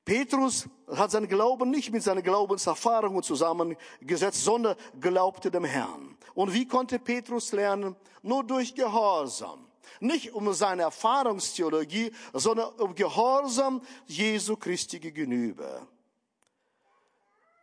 Petrus 0.07 0.69
hat 0.89 1.11
seinen 1.11 1.27
Glauben 1.27 1.69
nicht 1.69 1.91
mit 1.91 2.01
seinen 2.01 2.23
Glaubenserfahrungen 2.23 3.25
zusammengesetzt, 3.25 4.45
sondern 4.45 4.77
glaubte 5.01 5.51
dem 5.51 5.65
Herrn. 5.65 6.17
Und 6.33 6.55
wie 6.55 6.67
konnte 6.67 7.01
Petrus 7.01 7.51
lernen? 7.51 7.97
Nur 8.23 8.45
durch 8.45 8.73
Gehorsam. 8.75 9.67
Nicht 9.99 10.33
um 10.33 10.53
seine 10.53 10.83
Erfahrungstheologie, 10.83 12.13
sondern 12.33 12.69
um 12.75 12.95
Gehorsam 12.95 13.83
Jesu 14.07 14.57
Christi 14.57 15.01
gegenüber. 15.01 15.89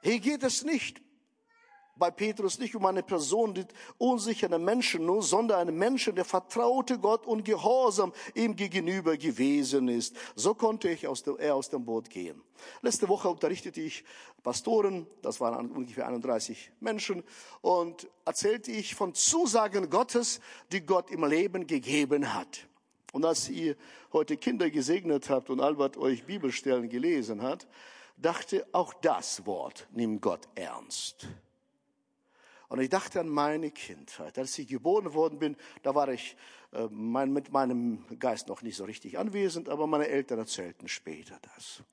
Hier 0.01 0.19
geht 0.19 0.43
es 0.43 0.63
nicht 0.63 1.01
bei 1.95 2.09
Petrus 2.11 2.59
nicht 2.59 2.75
um 2.75 2.85
eine 2.85 3.03
Person, 3.03 3.53
die 3.53 3.65
unsicheren 3.97 4.63
Menschen 4.63 5.05
nur, 5.05 5.21
sondern 5.21 5.59
einen 5.59 5.77
Menschen, 5.77 6.15
der 6.15 6.25
vertraute 6.25 6.97
Gott 6.99 7.27
und 7.27 7.45
gehorsam 7.45 8.13
ihm 8.33 8.55
gegenüber 8.55 9.15
gewesen 9.17 9.87
ist. 9.87 10.15
So 10.35 10.53
konnte 10.53 10.89
ich 10.89 11.07
aus 11.07 11.23
dem, 11.23 11.37
er 11.37 11.55
aus 11.55 11.69
dem 11.69 11.85
Boot 11.85 12.09
gehen. 12.09 12.41
Letzte 12.81 13.07
Woche 13.09 13.29
unterrichtete 13.29 13.81
ich 13.81 14.03
Pastoren, 14.41 15.07
das 15.21 15.39
waren 15.39 15.71
ungefähr 15.71 16.07
31 16.07 16.71
Menschen, 16.79 17.23
und 17.61 18.09
erzählte 18.25 18.71
ich 18.71 18.95
von 18.95 19.13
Zusagen 19.13 19.89
Gottes, 19.89 20.39
die 20.71 20.81
Gott 20.81 21.11
im 21.11 21.23
Leben 21.25 21.67
gegeben 21.67 22.33
hat. 22.33 22.67
Und 23.13 23.25
als 23.25 23.47
ihr 23.47 23.75
heute 24.11 24.37
Kinder 24.37 24.69
gesegnet 24.71 25.29
habt 25.29 25.49
und 25.51 25.61
Albert 25.61 25.97
euch 25.97 26.25
Bibelstellen 26.25 26.89
gelesen 26.89 27.43
hat, 27.43 27.67
dachte 28.17 28.65
auch 28.71 28.93
das 28.93 29.45
Wort 29.45 29.87
nimmt 29.91 30.21
Gott 30.21 30.47
ernst. 30.55 31.27
Und 32.73 32.79
ich 32.79 32.89
dachte 32.89 33.19
an 33.19 33.29
meine 33.29 33.69
Kindheit. 33.69 34.35
Als 34.39 34.57
ich 34.57 34.67
geboren 34.67 35.13
worden 35.13 35.37
bin, 35.37 35.55
da 35.83 35.93
war 35.93 36.07
ich 36.07 36.35
äh, 36.71 36.87
mein, 36.89 37.31
mit 37.31 37.51
meinem 37.51 38.03
Geist 38.17 38.47
noch 38.47 38.63
nicht 38.63 38.75
so 38.75 38.85
richtig 38.85 39.19
anwesend, 39.19 39.69
aber 39.69 39.85
meine 39.85 40.07
Eltern 40.07 40.39
erzählten 40.39 40.87
später 40.87 41.37
das. 41.53 41.83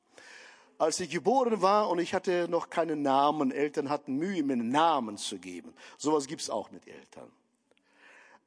Als 0.78 0.98
ich 1.00 1.10
geboren 1.10 1.60
war 1.60 1.90
und 1.90 1.98
ich 1.98 2.14
hatte 2.14 2.48
noch 2.48 2.70
keinen 2.70 3.02
Namen, 3.02 3.50
Eltern 3.50 3.90
hatten 3.90 4.16
Mühe, 4.16 4.42
mir 4.42 4.54
einen 4.54 4.70
Namen 4.70 5.18
zu 5.18 5.38
geben. 5.38 5.74
Sowas 5.98 6.26
gibt's 6.26 6.48
auch 6.48 6.70
mit 6.70 6.88
Eltern. 6.88 7.30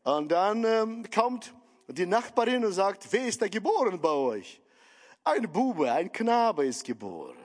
Und 0.01 0.31
dann 0.31 0.63
ähm, 0.63 1.05
kommt 1.13 1.53
die 1.87 2.07
Nachbarin 2.07 2.65
und 2.65 2.73
sagt, 2.73 3.05
wer 3.11 3.27
ist 3.27 3.43
da 3.43 3.47
geboren 3.47 4.01
bei 4.01 4.09
euch? 4.09 4.59
Ein 5.23 5.51
Bube, 5.51 5.91
ein 5.91 6.11
Knabe 6.11 6.65
ist 6.65 6.83
geboren. 6.83 7.37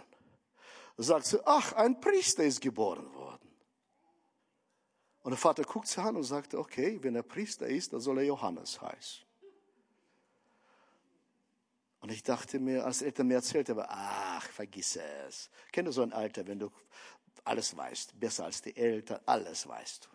Sagt 0.97 1.27
sie, 1.27 1.47
ach, 1.47 1.75
ein 1.75 2.01
Priester 2.01 2.45
ist 2.45 2.63
geboren 2.63 3.05
worden. 3.13 3.18
Und 5.29 5.33
der 5.33 5.41
Vater 5.41 5.63
guckt 5.63 5.87
sie 5.87 6.01
an 6.01 6.17
und 6.17 6.23
sagt, 6.23 6.55
okay, 6.55 6.99
wenn 7.03 7.15
er 7.15 7.23
Priester 7.23 7.67
ist, 7.67 7.93
dann 7.93 8.01
soll 8.01 8.17
er 8.17 8.25
Johannes 8.25 8.81
heißen. 8.81 9.27
Und 12.01 12.11
ich 12.11 12.23
dachte 12.23 12.59
mir, 12.59 12.87
als 12.87 13.03
er 13.03 13.25
mir 13.25 13.35
erzählte, 13.35 13.73
aber 13.73 13.89
ach, 13.91 14.49
vergiss 14.49 14.97
es. 14.97 15.51
Kenne 15.71 15.93
so 15.93 16.01
ein 16.01 16.15
Alter, 16.15 16.47
wenn 16.47 16.59
du 16.59 16.73
alles 17.45 17.77
weißt, 17.77 18.19
besser 18.19 18.47
als 18.47 18.63
die 18.63 18.75
Eltern, 18.75 19.21
alles 19.27 19.69
weißt 19.69 20.07
du. 20.07 20.09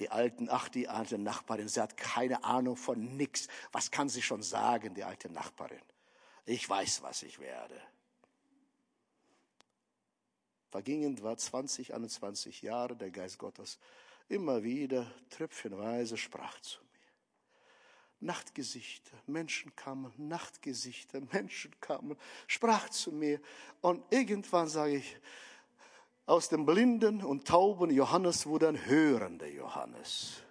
Die 0.00 0.10
alten, 0.10 0.48
ach, 0.50 0.70
die 0.70 0.88
alte 0.88 1.18
Nachbarin, 1.18 1.68
sie 1.68 1.80
hat 1.80 1.96
keine 1.96 2.42
Ahnung 2.42 2.76
von 2.76 3.16
nix. 3.16 3.46
Was 3.70 3.92
kann 3.92 4.08
sie 4.08 4.22
schon 4.22 4.42
sagen, 4.42 4.92
die 4.94 5.04
alte 5.04 5.30
Nachbarin? 5.30 5.78
Ich 6.46 6.68
weiß, 6.68 7.00
was 7.04 7.22
ich 7.22 7.38
werde. 7.38 7.80
Vergingen 10.72 11.22
war 11.22 11.36
20, 11.36 11.94
21 11.94 12.62
Jahre, 12.62 12.96
der 12.96 13.12
Geist 13.12 13.38
Gottes 13.38 13.78
immer 14.28 14.62
wieder 14.62 15.06
tröpfchenweise 15.30 16.16
sprach 16.16 16.60
zu 16.60 16.80
mir. 16.80 16.86
Nachtgesichter, 18.20 19.16
Menschen 19.26 19.74
kamen, 19.76 20.12
Nachtgesichter, 20.16 21.20
Menschen 21.32 21.78
kamen, 21.80 22.16
sprach 22.46 22.88
zu 22.88 23.12
mir. 23.12 23.40
Und 23.80 24.02
irgendwann 24.10 24.68
sage 24.68 24.96
ich, 24.96 25.16
aus 26.24 26.48
dem 26.48 26.66
blinden 26.66 27.22
und 27.22 27.46
tauben 27.46 27.90
Johannes 27.90 28.46
wurde 28.46 28.68
ein 28.68 28.86
hörender 28.86 29.46
Johannes. 29.48 30.42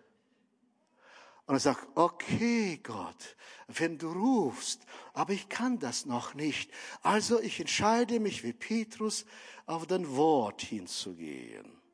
Und 1.47 1.55
er 1.55 1.59
sagt, 1.59 1.87
okay 1.95 2.79
Gott, 2.81 3.35
wenn 3.67 3.97
du 3.97 4.11
rufst, 4.11 4.85
aber 5.13 5.33
ich 5.33 5.49
kann 5.49 5.77
das 5.79 6.05
noch 6.05 6.33
nicht. 6.33 6.71
Also 7.01 7.39
ich 7.39 7.59
entscheide 7.59 8.19
mich 8.19 8.43
wie 8.43 8.53
Petrus 8.53 9.25
auf 9.65 9.85
dein 9.85 10.15
Wort 10.15 10.61
hinzugehen. 10.61 11.84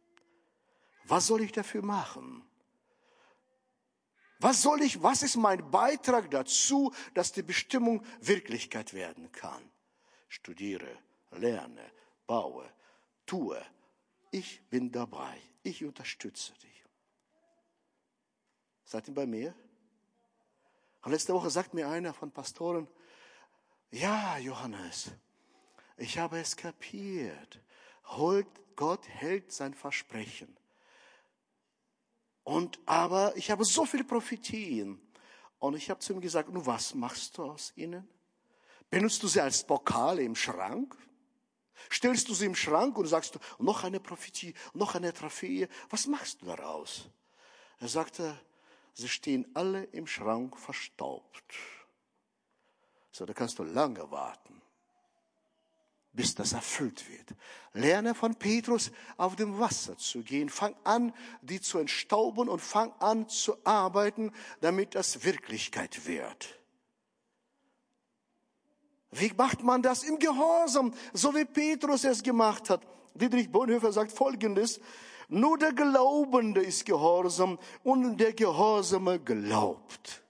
Was 1.12 1.28
soll 1.28 1.42
ich 1.42 1.52
dafür 1.52 1.82
machen? 1.82 2.42
Was 4.40 4.62
soll 4.62 4.82
ich, 4.82 5.04
was 5.04 5.24
ist 5.24 5.36
mein 5.36 5.70
Beitrag 5.70 6.32
dazu, 6.32 6.94
dass 7.14 7.34
die 7.34 7.42
Bestimmung 7.42 8.06
Wirklichkeit 8.22 8.94
werden 8.94 9.30
kann? 9.34 9.62
Studiere, 10.30 10.88
lerne, 11.32 11.92
baue, 12.26 12.64
tue. 13.26 13.62
Ich 14.32 14.62
bin 14.70 14.90
dabei. 14.90 15.38
Ich 15.64 15.84
unterstütze 15.84 16.54
dich. 16.54 16.86
Seid 18.86 19.10
ihr 19.10 19.14
bei 19.14 19.26
mir? 19.26 19.54
Und 21.02 21.12
letzte 21.12 21.34
Woche 21.34 21.50
sagt 21.50 21.74
mir 21.74 21.90
einer 21.90 22.14
von 22.14 22.32
Pastoren, 22.32 22.88
ja, 23.90 24.38
Johannes, 24.38 25.12
ich 25.98 26.18
habe 26.18 26.40
es 26.40 26.56
kapiert. 26.56 27.60
Gott 28.78 29.06
hält 29.10 29.52
sein 29.52 29.74
Versprechen. 29.74 30.56
Und 32.52 32.80
aber 32.86 33.34
ich 33.38 33.50
habe 33.50 33.64
so 33.64 33.86
viele 33.86 34.04
Prophetien. 34.04 35.00
Und 35.60 35.74
ich 35.78 35.90
habe 35.90 36.02
zu 36.02 36.12
ihm 36.12 36.20
gesagt, 36.20 36.50
nun 36.50 36.66
was 36.66 36.94
machst 36.94 37.38
du 37.38 37.46
aus 37.46 37.72
ihnen? 37.78 38.06
Benutzt 38.90 39.24
du 39.24 39.30
sie 39.30 39.40
als 39.40 39.66
Pokale 39.66 40.22
im 40.22 40.36
Schrank? 40.36 40.98
Stellst 41.90 42.28
du 42.28 42.34
sie 42.34 42.48
im 42.48 42.56
Schrank 42.56 42.98
und 42.98 43.08
sagst, 43.08 43.40
noch 43.58 43.86
eine 43.86 44.02
Prophetie, 44.02 44.54
noch 44.74 44.96
eine 44.96 45.14
Trophäe? 45.14 45.70
Was 45.90 46.08
machst 46.08 46.42
du 46.42 46.48
daraus? 46.48 47.08
Er 47.80 47.88
sagte, 47.88 48.38
sie 48.96 49.08
stehen 49.08 49.50
alle 49.54 49.86
im 49.86 50.06
Schrank 50.06 50.60
verstaubt. 50.60 51.54
So, 53.14 53.26
da 53.26 53.32
kannst 53.32 53.60
du 53.60 53.64
lange 53.64 54.12
warten 54.12 54.62
bis 56.14 56.36
das 56.36 56.54
erfüllt 56.54 57.10
wird. 57.10 57.36
Lerne 57.74 58.14
von 58.14 58.36
Petrus 58.36 58.92
auf 59.18 59.36
dem 59.36 59.60
Wasser 59.60 59.98
zu 59.98 60.24
gehen. 60.24 60.50
Fang 60.50 60.76
an, 60.84 61.14
die 61.42 61.62
zu 61.62 61.78
entstauben 61.78 62.50
und 62.50 62.60
fang 62.60 62.92
an 63.00 63.30
zu 63.30 63.56
arbeiten, 63.66 64.32
damit 64.60 64.96
das 64.96 65.24
Wirklichkeit 65.24 66.06
wird. 66.08 66.60
Wie 69.12 69.32
macht 69.36 69.64
man 69.64 69.82
das? 69.82 70.04
Im 70.04 70.20
Gehorsam, 70.20 70.94
so 71.14 71.36
wie 71.36 71.46
Petrus 71.46 72.04
es 72.04 72.24
gemacht 72.24 72.70
hat. 72.70 72.82
Dietrich 73.14 73.52
Bonhoeffer 73.52 73.92
sagt 73.92 74.12
Folgendes, 74.12 74.80
Nur 75.28 75.58
der 75.58 75.74
Glaubende 75.74 76.62
ist 76.62 76.86
gehorsam 76.86 77.60
und 77.84 78.18
der 78.18 78.34
Gehorsame 78.34 79.20
glaubt. 79.20 80.24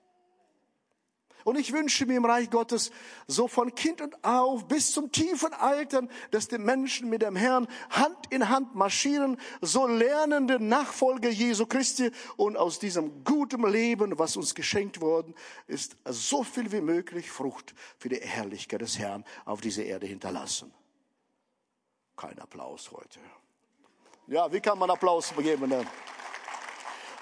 Und 1.44 1.58
ich 1.58 1.74
wünsche 1.74 2.06
mir 2.06 2.18
im 2.18 2.26
Reich 2.26 2.50
Gottes 2.50 2.92
so 3.28 3.48
von 3.48 3.74
Kind 3.76 4.02
und 4.02 4.24
auf 4.24 4.68
bis 4.68 4.92
zum 4.92 5.12
tiefen 5.12 5.54
Alter, 5.54 6.08
dass 6.32 6.48
die 6.48 6.58
Menschen 6.58 7.10
mit 7.10 7.22
dem 7.22 7.36
Herrn 7.36 7.68
Hand 7.90 8.18
in 8.30 8.50
Hand 8.50 8.76
marschieren, 8.76 9.38
so 9.62 9.88
lernende 9.88 10.60
Nachfolger 10.60 11.30
Jesu 11.30 11.66
Christi 11.66 12.12
und 12.38 12.58
aus 12.58 12.80
diesem 12.80 13.24
guten 13.24 13.68
Leben, 13.68 14.18
was 14.20 14.38
uns 14.38 14.56
geschenkt 14.56 15.02
worden 15.02 15.34
ist, 15.68 15.96
so 16.06 16.44
viel 16.44 16.72
wie 16.72 16.82
möglich 16.82 17.32
Frucht 17.32 17.74
für 17.98 18.10
die 18.10 18.20
Herrlichkeit 18.22 18.82
des 18.82 19.00
Herrn 19.00 19.26
auf 19.46 19.62
dieser 19.62 19.84
Erde 19.84 20.08
hinterlassen. 20.08 20.74
Kein 22.16 22.38
Applaus 22.40 22.92
heute. 22.92 23.20
Ja, 24.28 24.52
wie 24.52 24.60
kann 24.60 24.78
man 24.78 24.90
Applaus 24.90 25.34
geben? 25.36 25.70
Ne? 25.70 25.86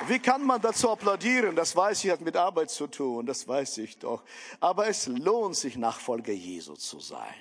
Wie 0.08 0.20
kann 0.20 0.46
man 0.46 0.62
dazu 0.62 0.90
applaudieren? 0.90 1.56
Das 1.56 1.76
weiß 1.76 2.04
ich, 2.06 2.12
hat 2.12 2.22
mit 2.22 2.36
Arbeit 2.36 2.70
zu 2.70 2.88
tun, 2.88 3.26
das 3.26 3.48
weiß 3.48 3.80
ich 3.80 4.00
doch. 4.00 4.24
Aber 4.60 4.88
es 4.88 5.08
lohnt 5.08 5.56
sich, 5.56 5.76
Nachfolger 5.78 6.34
Jesu 6.34 6.76
zu 6.76 7.00
sein. 7.00 7.36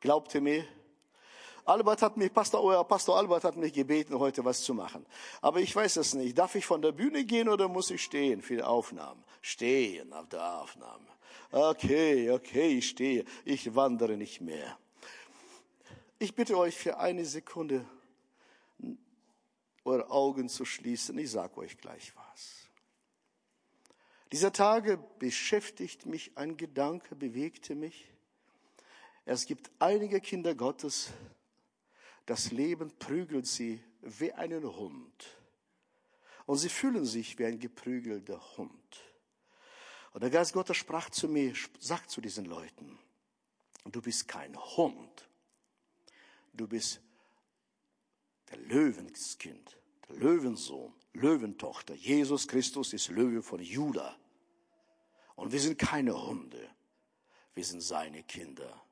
Glaubt 0.00 0.34
ihr 0.34 0.40
mir? 0.40 0.64
Albert 1.66 2.02
hat 2.02 2.16
mich, 2.16 2.32
Pastor, 2.32 2.62
euer 2.64 2.82
Pastor 2.84 3.18
Albert 3.18 3.44
hat 3.44 3.56
mich 3.56 3.72
gebeten, 3.72 4.18
heute 4.18 4.44
was 4.44 4.62
zu 4.62 4.72
machen. 4.74 5.06
Aber 5.42 5.60
ich 5.60 5.76
weiß 5.76 5.98
es 5.98 6.14
nicht. 6.14 6.36
Darf 6.36 6.54
ich 6.54 6.64
von 6.64 6.80
der 6.80 6.92
Bühne 6.92 7.24
gehen 7.24 7.48
oder 7.48 7.68
muss 7.68 7.90
ich 7.90 8.02
stehen 8.02 8.40
für 8.40 8.56
die 8.56 8.62
Aufnahmen? 8.62 9.22
Stehen 9.42 10.12
auf 10.12 10.28
der 10.28 10.62
Aufnahme. 10.62 11.06
Okay, 11.52 12.30
okay, 12.30 12.78
ich 12.78 12.88
stehe. 12.88 13.24
Ich 13.44 13.74
wandere 13.74 14.16
nicht 14.16 14.40
mehr. 14.40 14.78
Ich 16.18 16.34
bitte 16.34 16.56
euch 16.56 16.76
für 16.76 16.98
eine 16.98 17.24
Sekunde 17.24 17.84
eure 19.84 20.10
Augen 20.10 20.48
zu 20.48 20.64
schließen. 20.64 21.18
Ich 21.18 21.30
sage 21.30 21.56
euch 21.58 21.78
gleich 21.78 22.12
was. 22.16 22.68
Dieser 24.32 24.52
Tage 24.52 24.98
beschäftigt 25.18 26.06
mich 26.06 26.36
ein 26.36 26.56
Gedanke, 26.56 27.16
bewegte 27.16 27.74
mich. 27.74 28.12
Es 29.24 29.44
gibt 29.46 29.70
einige 29.78 30.20
Kinder 30.20 30.54
Gottes, 30.54 31.10
das 32.26 32.52
Leben 32.52 32.96
prügelt 32.98 33.46
sie 33.46 33.82
wie 34.02 34.32
einen 34.32 34.64
Hund. 34.64 35.36
Und 36.46 36.58
sie 36.58 36.68
fühlen 36.68 37.04
sich 37.04 37.38
wie 37.38 37.44
ein 37.44 37.58
geprügelter 37.58 38.40
Hund. 38.56 39.04
Und 40.12 40.22
der 40.22 40.30
Geist 40.30 40.52
Gottes 40.52 40.76
sprach 40.76 41.10
zu 41.10 41.28
mir, 41.28 41.54
sagt 41.78 42.10
zu 42.10 42.20
diesen 42.20 42.44
Leuten, 42.44 42.98
du 43.84 44.00
bist 44.00 44.26
kein 44.28 44.56
Hund, 44.56 45.28
du 46.52 46.66
bist 46.66 47.00
der 48.50 48.58
Löwenskind, 48.58 49.78
der 50.08 50.16
Löwensohn, 50.16 50.92
Löwentochter. 51.12 51.94
Jesus 51.94 52.46
Christus 52.46 52.92
ist 52.92 53.08
Löwe 53.08 53.42
von 53.42 53.60
Juda. 53.60 54.16
Und 55.36 55.52
wir 55.52 55.60
sind 55.60 55.78
keine 55.78 56.26
Hunde, 56.26 56.68
wir 57.54 57.64
sind 57.64 57.80
seine 57.80 58.22
Kinder. 58.22 58.82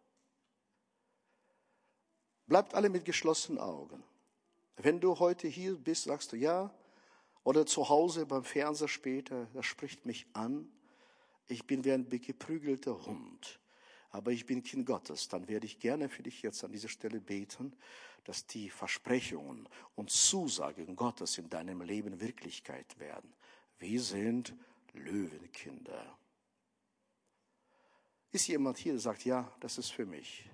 Bleibt 2.47 2.75
alle 2.75 2.89
mit 2.89 3.05
geschlossenen 3.05 3.61
Augen. 3.61 4.03
Wenn 4.77 5.01
du 5.01 5.19
heute 5.19 5.49
hier 5.49 5.77
bist, 5.77 6.05
sagst 6.05 6.33
du 6.33 6.37
ja, 6.37 6.73
oder 7.45 7.67
zu 7.67 7.89
Hause 7.89 8.27
beim 8.27 8.45
Fernseher 8.45 8.89
später, 8.89 9.47
das 9.53 9.67
spricht 9.67 10.07
mich 10.07 10.27
an. 10.33 10.71
Ich 11.47 11.67
bin 11.67 11.85
wie 11.85 11.93
ein 11.93 12.09
geprügelter 12.09 13.07
Hund, 13.07 13.59
aber 14.11 14.33
ich 14.33 14.47
bin 14.47 14.63
Kind 14.63 14.87
Gottes. 14.87 15.29
Dann 15.29 15.49
werde 15.49 15.67
ich 15.67 15.79
gerne 15.79 16.09
für 16.09 16.23
dich 16.23 16.43
jetzt 16.43 16.63
an 16.65 16.73
dieser 16.73 16.89
Stelle 16.89 17.21
beten, 17.21 17.75
dass 18.29 18.45
die 18.45 18.69
Versprechungen 18.69 19.67
und 19.95 20.11
Zusagen 20.11 20.95
Gottes 20.97 21.39
in 21.39 21.49
deinem 21.49 21.81
Leben 21.81 22.21
Wirklichkeit 22.21 22.99
werden. 22.99 23.33
Wir 23.79 24.03
sind 24.03 24.55
Löwenkinder. 24.93 26.19
Ist 28.31 28.47
jemand 28.49 28.77
hier, 28.77 28.93
der 28.93 29.01
sagt, 29.01 29.25
ja, 29.25 29.51
das 29.61 29.79
ist 29.79 29.93
für 29.93 30.05
mich. 30.05 30.47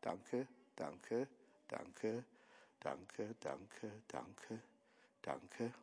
Danke, 0.00 0.48
danke, 0.74 1.28
danke, 1.68 2.24
danke, 2.80 3.34
danke, 3.38 3.92
danke, 4.08 4.62
danke, 5.20 5.74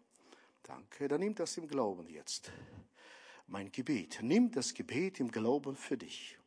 danke. 0.63 1.07
Dann 1.07 1.19
nimm 1.19 1.35
das 1.35 1.57
im 1.57 1.67
Glauben 1.67 2.09
jetzt. 2.09 2.51
Mein 3.45 3.71
Gebet. 3.71 4.17
Nimm 4.23 4.49
das 4.49 4.73
Gebet 4.73 5.19
im 5.19 5.29
Glauben 5.29 5.75
für 5.75 5.95
dich. 5.95 6.39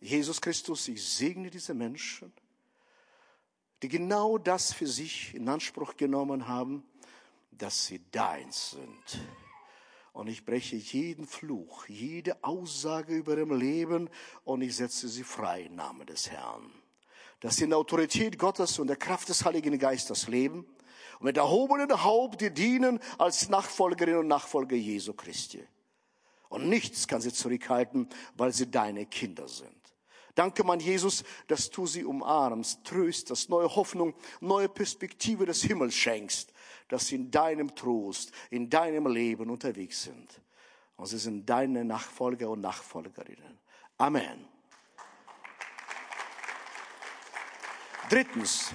Jesus 0.00 0.40
Christus, 0.40 0.88
ich 0.88 1.08
segne 1.08 1.48
diese 1.48 1.74
Menschen 1.74 2.32
die 3.82 3.88
genau 3.88 4.38
das 4.38 4.72
für 4.72 4.86
sich 4.86 5.34
in 5.34 5.48
Anspruch 5.48 5.96
genommen 5.96 6.48
haben, 6.48 6.84
dass 7.50 7.86
sie 7.86 8.00
deins 8.10 8.72
sind. 8.72 9.26
Und 10.12 10.26
ich 10.26 10.44
breche 10.44 10.76
jeden 10.76 11.26
Fluch, 11.26 11.86
jede 11.86 12.42
Aussage 12.42 13.14
über 13.14 13.36
ihrem 13.36 13.56
Leben 13.56 14.10
und 14.44 14.60
ich 14.60 14.76
setze 14.76 15.08
sie 15.08 15.22
frei 15.22 15.62
im 15.62 15.76
Namen 15.76 16.06
des 16.06 16.30
Herrn. 16.30 16.70
Dass 17.38 17.56
sie 17.56 17.64
in 17.64 17.70
der 17.70 17.78
Autorität 17.78 18.38
Gottes 18.38 18.78
und 18.78 18.88
der 18.88 18.96
Kraft 18.96 19.28
des 19.28 19.44
Heiligen 19.44 19.78
Geistes 19.78 20.28
leben 20.28 20.66
und 21.20 21.26
mit 21.26 21.36
erhobenem 21.36 22.02
Haupt 22.02 22.40
dir 22.40 22.50
dienen 22.50 22.98
als 23.18 23.48
Nachfolgerinnen 23.48 24.20
und 24.20 24.28
Nachfolger 24.28 24.76
Jesu 24.76 25.14
Christi. 25.14 25.64
Und 26.48 26.68
nichts 26.68 27.06
kann 27.06 27.20
sie 27.20 27.32
zurückhalten, 27.32 28.08
weil 28.36 28.52
sie 28.52 28.70
deine 28.70 29.06
Kinder 29.06 29.46
sind. 29.46 29.79
Danke, 30.34 30.64
mein 30.64 30.80
Jesus, 30.80 31.24
dass 31.46 31.70
du 31.70 31.86
sie 31.86 32.04
umarmst, 32.04 32.84
tröstest, 32.84 33.50
neue 33.50 33.74
Hoffnung, 33.74 34.14
neue 34.40 34.68
Perspektive 34.68 35.46
des 35.46 35.62
Himmels 35.62 35.94
schenkst, 35.94 36.52
dass 36.88 37.06
sie 37.06 37.16
in 37.16 37.30
deinem 37.30 37.74
Trost, 37.74 38.32
in 38.50 38.70
deinem 38.70 39.06
Leben 39.06 39.50
unterwegs 39.50 40.02
sind. 40.02 40.40
Und 40.96 41.06
sie 41.06 41.18
sind 41.18 41.48
deine 41.48 41.84
Nachfolger 41.84 42.50
und 42.50 42.60
Nachfolgerinnen. 42.60 43.58
Amen. 43.98 44.46
Drittens, 48.08 48.72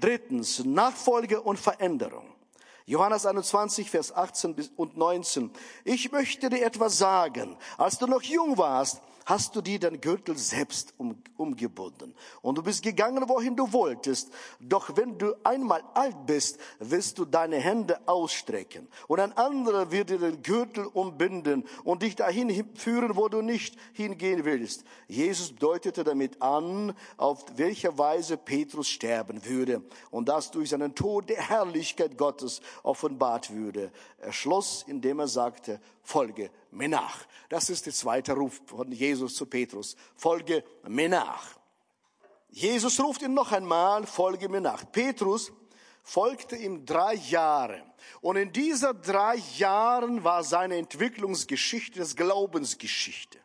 drittens, 0.00 0.64
Nachfolge 0.64 1.40
und 1.40 1.58
Veränderung. 1.58 2.34
Johannes 2.84 3.26
21, 3.26 3.90
Vers 3.90 4.12
18 4.12 4.70
und 4.76 4.96
19. 4.96 5.50
Ich 5.84 6.10
möchte 6.10 6.48
dir 6.48 6.64
etwas 6.64 6.98
sagen. 6.98 7.56
Als 7.76 7.98
du 7.98 8.06
noch 8.06 8.22
jung 8.22 8.56
warst, 8.56 9.02
hast 9.28 9.54
du 9.54 9.60
dir 9.60 9.78
den 9.78 10.00
Gürtel 10.00 10.38
selbst 10.38 10.94
um, 10.96 11.22
umgebunden. 11.36 12.14
Und 12.40 12.56
du 12.56 12.62
bist 12.62 12.82
gegangen, 12.82 13.28
wohin 13.28 13.56
du 13.56 13.70
wolltest. 13.74 14.32
Doch 14.58 14.96
wenn 14.96 15.18
du 15.18 15.34
einmal 15.44 15.82
alt 15.92 16.16
bist, 16.24 16.58
wirst 16.78 17.18
du 17.18 17.26
deine 17.26 17.56
Hände 17.56 18.00
ausstrecken. 18.08 18.88
Und 19.06 19.20
ein 19.20 19.36
anderer 19.36 19.90
wird 19.90 20.08
dir 20.08 20.18
den 20.18 20.42
Gürtel 20.42 20.86
umbinden 20.86 21.64
und 21.84 22.02
dich 22.02 22.16
dahin 22.16 22.66
führen, 22.74 23.16
wo 23.16 23.28
du 23.28 23.42
nicht 23.42 23.76
hingehen 23.92 24.46
willst. 24.46 24.84
Jesus 25.08 25.54
deutete 25.54 26.04
damit 26.04 26.40
an, 26.40 26.94
auf 27.18 27.44
welche 27.56 27.98
Weise 27.98 28.38
Petrus 28.38 28.88
sterben 28.88 29.44
würde. 29.44 29.82
Und 30.10 30.30
das 30.30 30.50
durch 30.52 30.70
seinen 30.70 30.94
Tod 30.94 31.28
der 31.28 31.50
Herrlichkeit 31.50 32.16
Gottes 32.16 32.62
offenbart 32.82 33.52
würde. 33.52 33.92
Er 34.16 34.32
schloss, 34.32 34.84
indem 34.88 35.18
er 35.18 35.28
sagte, 35.28 35.82
folge 36.02 36.50
mir 36.70 36.88
nach. 36.88 37.26
Das 37.48 37.70
ist 37.70 37.86
der 37.86 37.92
zweite 37.92 38.32
Ruf 38.32 38.60
von 38.66 38.92
Jesus 38.92 39.34
zu 39.34 39.46
Petrus. 39.46 39.96
Folge 40.16 40.64
mir 40.86 41.08
nach. 41.08 41.58
Jesus 42.50 42.98
ruft 43.00 43.22
ihn 43.22 43.34
noch 43.34 43.52
einmal, 43.52 44.06
folge 44.06 44.48
mir 44.48 44.60
nach. 44.60 44.90
Petrus 44.90 45.52
folgte 46.02 46.56
ihm 46.56 46.86
drei 46.86 47.14
Jahre. 47.14 47.82
Und 48.20 48.36
in 48.36 48.52
dieser 48.52 48.94
drei 48.94 49.36
Jahren 49.56 50.24
war 50.24 50.42
seine 50.42 50.76
Entwicklungsgeschichte, 50.76 51.98
das 51.98 52.16
Glaubensgeschichte. 52.16 53.38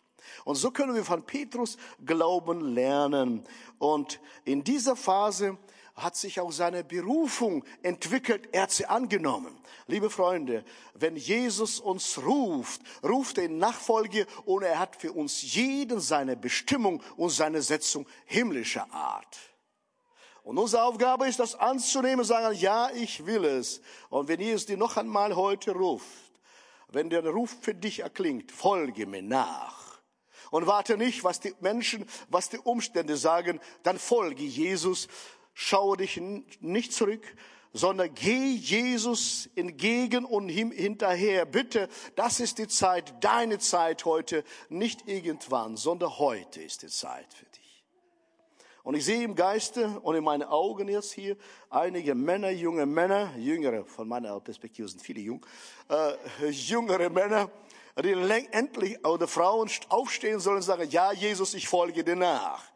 Und 0.45 0.55
so 0.55 0.71
können 0.71 0.95
wir 0.95 1.05
von 1.05 1.25
Petrus 1.25 1.77
Glauben 2.05 2.73
lernen. 2.73 3.43
Und 3.79 4.19
in 4.45 4.63
dieser 4.63 4.95
Phase 4.95 5.57
hat 5.95 6.15
sich 6.15 6.39
auch 6.39 6.51
seine 6.51 6.83
Berufung 6.83 7.63
entwickelt, 7.83 8.49
er 8.51 8.63
hat 8.63 8.71
sie 8.71 8.85
angenommen. 8.85 9.55
Liebe 9.87 10.09
Freunde, 10.09 10.63
wenn 10.95 11.15
Jesus 11.15 11.79
uns 11.79 12.17
ruft, 12.17 12.81
ruft 13.03 13.37
er 13.37 13.45
in 13.45 13.57
Nachfolge 13.59 14.25
und 14.45 14.63
er 14.63 14.79
hat 14.79 14.95
für 14.95 15.11
uns 15.11 15.41
jeden 15.53 15.99
seine 15.99 16.35
Bestimmung 16.35 17.03
und 17.15 17.29
seine 17.29 17.61
Setzung 17.61 18.07
himmlischer 18.25 18.91
Art. 18.91 19.37
Und 20.43 20.57
unsere 20.57 20.83
Aufgabe 20.83 21.27
ist, 21.27 21.39
das 21.39 21.55
anzunehmen, 21.55 22.25
sagen, 22.25 22.57
ja, 22.57 22.89
ich 22.91 23.25
will 23.25 23.45
es. 23.45 23.81
Und 24.09 24.27
wenn 24.27 24.41
Jesus 24.41 24.65
dir 24.65 24.77
noch 24.77 24.97
einmal 24.97 25.35
heute 25.35 25.71
ruft, 25.71 26.07
wenn 26.89 27.09
der 27.09 27.25
Ruf 27.25 27.55
für 27.61 27.73
dich 27.73 27.99
erklingt, 27.99 28.51
folge 28.51 29.05
mir 29.05 29.21
nach. 29.21 30.01
Und 30.51 30.67
warte 30.67 30.97
nicht, 30.97 31.23
was 31.23 31.39
die 31.39 31.55
Menschen, 31.61 32.05
was 32.29 32.49
die 32.49 32.59
Umstände 32.59 33.17
sagen, 33.17 33.59
dann 33.83 33.97
folge 33.97 34.43
Jesus, 34.43 35.07
schaue 35.53 35.97
dich 35.97 36.21
nicht 36.59 36.93
zurück, 36.93 37.23
sondern 37.73 38.13
geh 38.13 38.51
Jesus 38.51 39.49
entgegen 39.55 40.25
und 40.25 40.49
ihm 40.49 40.71
hinterher. 40.71 41.45
Bitte, 41.45 41.89
das 42.15 42.39
ist 42.39 42.59
die 42.59 42.67
Zeit, 42.67 43.15
deine 43.23 43.57
Zeit 43.57 44.05
heute, 44.05 44.43
nicht 44.69 45.07
irgendwann, 45.07 45.75
sondern 45.75 46.17
heute 46.19 46.61
ist 46.61 46.83
die 46.83 46.87
Zeit 46.87 47.33
für 47.33 47.45
dich. 47.45 47.63
Und 48.83 48.95
ich 48.95 49.05
sehe 49.05 49.23
im 49.23 49.33
Geiste 49.33 49.99
und 50.01 50.15
in 50.15 50.23
meinen 50.25 50.43
Augen 50.43 50.89
jetzt 50.89 51.13
hier 51.13 51.37
einige 51.69 52.13
Männer, 52.15 52.49
junge 52.49 52.85
Männer, 52.85 53.33
jüngere, 53.37 53.85
von 53.85 54.07
meiner 54.07 54.39
Perspektive 54.41 54.89
sind 54.89 55.01
viele 55.01 55.21
jung, 55.21 55.45
äh, 55.89 56.49
jüngere 56.49 57.09
Männer, 57.09 57.49
die 58.03 58.11
endlich, 58.51 59.03
oder 59.05 59.27
Frauen 59.27 59.69
aufstehen 59.87 60.39
sollen 60.41 60.57
und 60.57 60.63
sagen, 60.63 60.89
ja, 60.89 61.13
Jesus, 61.13 61.53
ich 61.53 61.67
folge 61.67 62.03
dir 62.03 62.17
nach. 62.17 62.72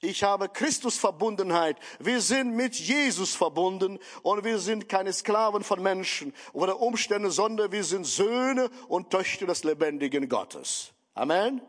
Ich 0.00 0.22
habe 0.22 0.48
Christusverbundenheit. 0.50 1.78
Wir 1.98 2.20
sind 2.20 2.54
mit 2.54 2.74
Jesus 2.74 3.34
verbunden 3.34 3.98
und 4.22 4.44
wir 4.44 4.58
sind 4.58 4.88
keine 4.88 5.12
Sklaven 5.12 5.64
von 5.64 5.82
Menschen 5.82 6.34
oder 6.52 6.80
Umständen, 6.80 7.30
sondern 7.30 7.72
wir 7.72 7.82
sind 7.82 8.06
Söhne 8.06 8.68
und 8.88 9.10
Töchter 9.10 9.46
des 9.46 9.64
lebendigen 9.64 10.28
Gottes. 10.28 10.92
Amen. 11.14 11.62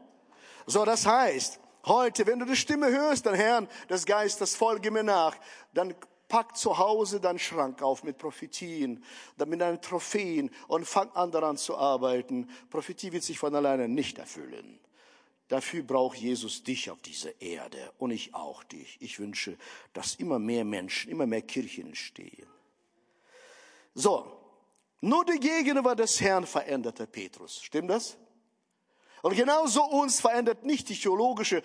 So, 0.66 0.84
das 0.84 1.06
heißt, 1.06 1.60
heute, 1.86 2.28
wenn 2.28 2.40
du 2.40 2.46
die 2.46 2.58
Stimme 2.58 2.92
hörst, 2.92 3.26
den 3.26 3.34
Herrn 3.34 3.70
des 3.90 4.06
Geistes, 4.06 4.56
folge 4.56 4.92
mir 4.92 5.04
nach, 5.04 5.38
dann 5.74 5.96
pack 6.28 6.58
zu 6.58 6.78
Hause 6.78 7.22
deinen 7.22 7.40
Schrank 7.40 7.82
auf 7.82 8.04
mit 8.04 8.18
Prophetien, 8.18 9.06
mit 9.46 9.62
deinen 9.62 9.82
Trophäen 9.82 10.52
und 10.68 10.86
fang 10.86 11.10
an 11.12 11.32
daran 11.32 11.56
zu 11.56 11.78
arbeiten. 11.78 12.50
Prophetie 12.70 13.14
wird 13.14 13.24
sich 13.24 13.40
von 13.40 13.56
alleine 13.56 13.88
nicht 13.88 14.18
erfüllen. 14.18 14.82
Dafür 15.48 15.84
braucht 15.84 16.18
Jesus 16.18 16.64
dich 16.64 16.92
auf 16.92 17.02
dieser 17.02 17.42
Erde 17.42 17.94
und 17.98 18.12
ich 18.12 18.36
auch 18.36 18.64
dich. 18.64 18.98
Ich 19.00 19.20
wünsche, 19.20 19.58
dass 19.94 20.16
immer 20.16 20.40
mehr 20.40 20.66
Menschen, 20.66 21.10
immer 21.10 21.26
mehr 21.26 21.42
Kirchen 21.42 21.88
entstehen. 21.88 22.48
So, 23.94 24.38
nur 25.00 25.24
die 25.26 25.40
Gegenwart 25.40 26.00
des 26.00 26.20
Herrn 26.20 26.46
veränderte 26.46 27.08
Petrus. 27.08 27.62
Stimmt 27.62 27.90
das? 27.90 28.18
Und 29.22 29.36
genauso 29.36 29.84
uns 29.84 30.20
verändert 30.22 30.64
nicht 30.64 30.90
die 30.90 31.00
theologische 31.00 31.62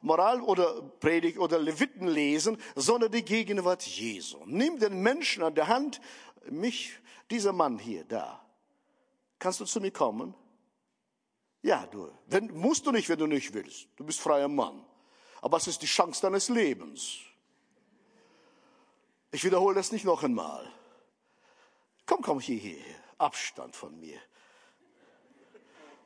Moral 0.00 0.40
oder 0.40 0.82
Predigt 0.82 1.38
oder 1.38 1.58
Leviten 1.58 2.08
lesen, 2.08 2.58
sondern 2.74 3.12
die 3.12 3.24
Gegenwart 3.24 3.82
Jesu. 3.82 4.38
Nimm 4.46 4.78
den 4.78 5.00
Menschen 5.00 5.42
an 5.42 5.54
der 5.54 5.68
Hand, 5.68 6.00
mich, 6.48 6.98
dieser 7.30 7.52
Mann 7.52 7.78
hier, 7.78 8.04
da. 8.04 8.44
Kannst 9.38 9.60
du 9.60 9.64
zu 9.64 9.80
mir 9.80 9.92
kommen? 9.92 10.34
Ja, 11.62 11.86
du. 11.86 12.10
Wenn, 12.26 12.46
musst 12.56 12.86
du 12.86 12.92
nicht, 12.92 13.08
wenn 13.08 13.18
du 13.18 13.26
nicht 13.26 13.52
willst. 13.52 13.88
Du 13.96 14.04
bist 14.04 14.20
freier 14.20 14.48
Mann. 14.48 14.84
Aber 15.42 15.56
es 15.56 15.66
ist 15.66 15.82
die 15.82 15.86
Chance 15.86 16.22
deines 16.22 16.48
Lebens. 16.48 17.18
Ich 19.30 19.44
wiederhole 19.44 19.74
das 19.74 19.92
nicht 19.92 20.04
noch 20.04 20.22
einmal. 20.22 20.70
Komm, 22.06 22.22
komm 22.22 22.40
hierher. 22.40 22.84
Abstand 23.18 23.76
von 23.76 23.98
mir. 23.98 24.20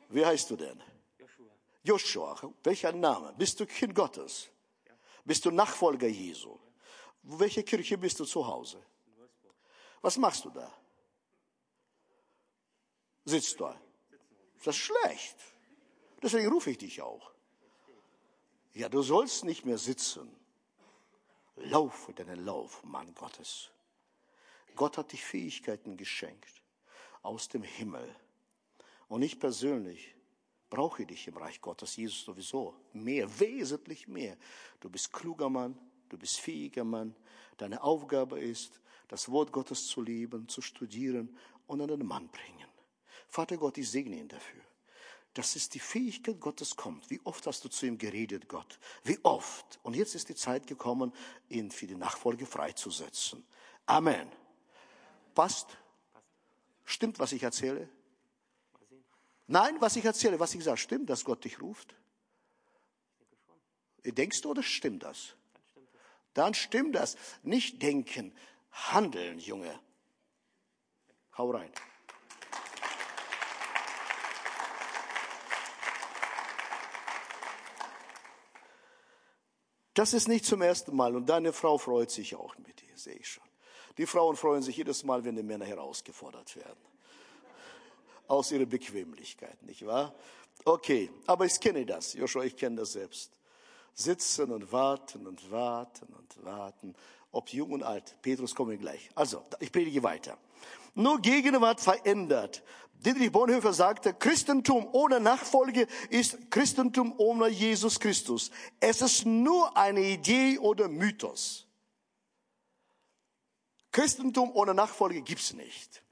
Wie 0.09 0.25
heißt 0.25 0.49
du 0.51 0.55
denn? 0.55 0.81
Joshua. 1.17 1.45
Joshua. 1.83 2.53
Welcher 2.63 2.91
Name? 2.91 3.33
Bist 3.37 3.59
du 3.59 3.65
Kind 3.65 3.95
Gottes? 3.95 4.49
Ja. 4.85 4.93
Bist 5.23 5.45
du 5.45 5.51
Nachfolger 5.51 6.07
Jesu? 6.07 6.51
Ja. 6.51 7.39
Welche 7.39 7.63
Kirche 7.63 7.97
bist 7.97 8.19
du 8.19 8.25
zu 8.25 8.45
Hause? 8.45 8.85
Was 10.01 10.17
machst 10.17 10.45
du 10.45 10.51
da? 10.51 10.71
Sitzt 13.25 13.59
du? 13.59 13.73
Das 14.65 14.75
ist 14.75 14.81
schlecht. 14.81 15.35
Deswegen 16.23 16.47
rufe 16.51 16.71
ich 16.71 16.79
dich 16.79 16.99
auch. 16.99 17.31
Ja, 18.73 18.89
du 18.89 19.03
sollst 19.03 19.43
nicht 19.43 19.63
mehr 19.63 19.77
sitzen. 19.77 20.27
Laufe 21.57 22.13
deinen 22.13 22.43
Lauf, 22.43 22.83
Mann 22.83 23.13
Gottes. 23.13 23.69
Gott 24.75 24.97
hat 24.97 25.11
dich 25.11 25.23
Fähigkeiten 25.23 25.95
geschenkt 25.97 26.63
aus 27.21 27.47
dem 27.47 27.61
Himmel. 27.61 28.13
Und 29.07 29.21
ich 29.21 29.39
persönlich 29.39 30.15
brauche 30.71 31.05
dich 31.05 31.27
im 31.27 31.37
Reich 31.37 31.61
Gottes, 31.61 31.95
Jesus 31.95 32.25
sowieso. 32.25 32.75
Mehr, 32.91 33.39
wesentlich 33.39 34.07
mehr. 34.07 34.35
Du 34.79 34.89
bist 34.89 35.13
kluger 35.13 35.47
Mann, 35.47 35.77
du 36.09 36.17
bist 36.17 36.39
fähiger 36.39 36.83
Mann. 36.83 37.15
Deine 37.57 37.83
Aufgabe 37.83 38.39
ist, 38.39 38.81
das 39.09 39.29
Wort 39.29 39.51
Gottes 39.51 39.85
zu 39.85 40.01
lieben, 40.01 40.49
zu 40.49 40.63
studieren 40.63 41.37
und 41.67 41.81
an 41.81 41.87
den 41.87 42.03
Mann 42.03 42.27
bringen. 42.29 42.74
Vater 43.27 43.57
Gott, 43.57 43.77
ich 43.77 43.89
segne 43.89 44.17
ihn 44.17 44.27
dafür. 44.27 44.61
Das 45.33 45.57
ist 45.57 45.73
die 45.73 45.79
Fähigkeit 45.79 46.39
Gottes 46.39 46.77
kommt. 46.77 47.09
Wie 47.09 47.19
oft 47.25 47.45
hast 47.45 47.65
du 47.65 47.69
zu 47.69 47.85
ihm 47.85 47.97
geredet, 47.97 48.47
Gott? 48.47 48.79
Wie 49.03 49.19
oft? 49.23 49.79
Und 49.83 49.93
jetzt 49.93 50.15
ist 50.15 50.29
die 50.29 50.35
Zeit 50.35 50.65
gekommen, 50.65 51.11
ihn 51.49 51.71
für 51.71 51.87
die 51.87 51.95
Nachfolge 51.95 52.45
freizusetzen. 52.45 53.45
Amen. 53.85 54.31
Passt? 55.33 55.77
Stimmt, 56.85 57.19
was 57.19 57.33
ich 57.33 57.43
erzähle? 57.43 57.89
Nein, 59.47 59.75
was 59.81 59.97
ich 59.97 60.05
erzähle, 60.05 60.39
was 60.39 60.55
ich 60.55 60.63
sage, 60.63 60.77
stimmt, 60.77 61.09
dass 61.09 61.25
Gott 61.25 61.43
dich 61.43 61.61
ruft? 61.61 61.95
Denkst 64.03 64.41
du 64.41 64.51
oder 64.51 64.63
stimmt 64.63 65.03
das? 65.03 65.35
Dann 66.33 66.53
stimmt 66.53 66.95
das. 66.95 67.17
Nicht 67.43 67.81
denken, 67.81 68.33
handeln, 68.71 69.39
Junge. 69.39 69.79
Hau 71.37 71.51
rein. 71.51 71.71
Das 79.95 80.13
ist 80.13 80.27
nicht 80.27 80.45
zum 80.45 80.61
ersten 80.61 80.93
Mal 80.93 81.15
und 81.15 81.27
deine 81.27 81.53
Frau 81.53 81.77
freut 81.77 82.11
sich 82.11 82.35
auch 82.35 82.57
mit 82.57 82.81
dir, 82.81 82.97
sehe 82.97 83.15
ich 83.15 83.29
schon. 83.29 83.43
Die 83.97 84.05
Frauen 84.05 84.35
freuen 84.35 84.61
sich 84.61 84.75
jedes 84.75 85.05
Mal, 85.05 85.23
wenn 85.23 85.37
die 85.37 85.43
Männer 85.43 85.65
herausgefordert 85.65 86.53
werden. 86.57 86.83
Aus 88.27 88.51
ihrer 88.51 88.65
Bequemlichkeit, 88.65 89.63
nicht 89.63 89.85
wahr? 89.85 90.13
Okay, 90.65 91.09
aber 91.25 91.45
ich 91.45 91.57
kenne 91.61 91.85
das, 91.85 92.13
Joshua, 92.13 92.43
ich 92.43 92.57
kenne 92.57 92.75
das 92.77 92.91
selbst. 92.91 93.31
Sitzen 93.93 94.51
und 94.51 94.69
warten 94.73 95.25
und 95.27 95.49
warten 95.49 96.13
und 96.13 96.43
warten, 96.43 96.93
ob 97.35 97.49
jung 97.49 97.71
und 97.71 97.83
alt. 97.83 98.15
Petrus 98.21 98.55
komme 98.55 98.77
gleich. 98.77 99.09
Also, 99.15 99.43
ich 99.59 99.71
predige 99.71 100.01
weiter. 100.03 100.37
Nur 100.93 101.19
Gegenwart 101.19 101.81
verändert. 101.81 102.63
Dietrich 102.93 103.31
Bonhoeffer 103.31 103.73
sagte, 103.73 104.13
Christentum 104.13 104.87
ohne 104.93 105.19
Nachfolge 105.19 105.87
ist 106.09 106.49
Christentum 106.49 107.13
ohne 107.17 107.49
Jesus 107.49 107.99
Christus. 107.99 108.49
Es 108.79 109.01
ist 109.01 109.25
nur 109.25 109.75
eine 109.77 110.01
Idee 110.01 110.57
oder 110.57 110.87
Mythos. 110.87 111.67
Christentum 113.91 114.51
ohne 114.53 114.73
Nachfolge 114.73 115.21
gibt's 115.21 115.53
nicht. 115.53 116.03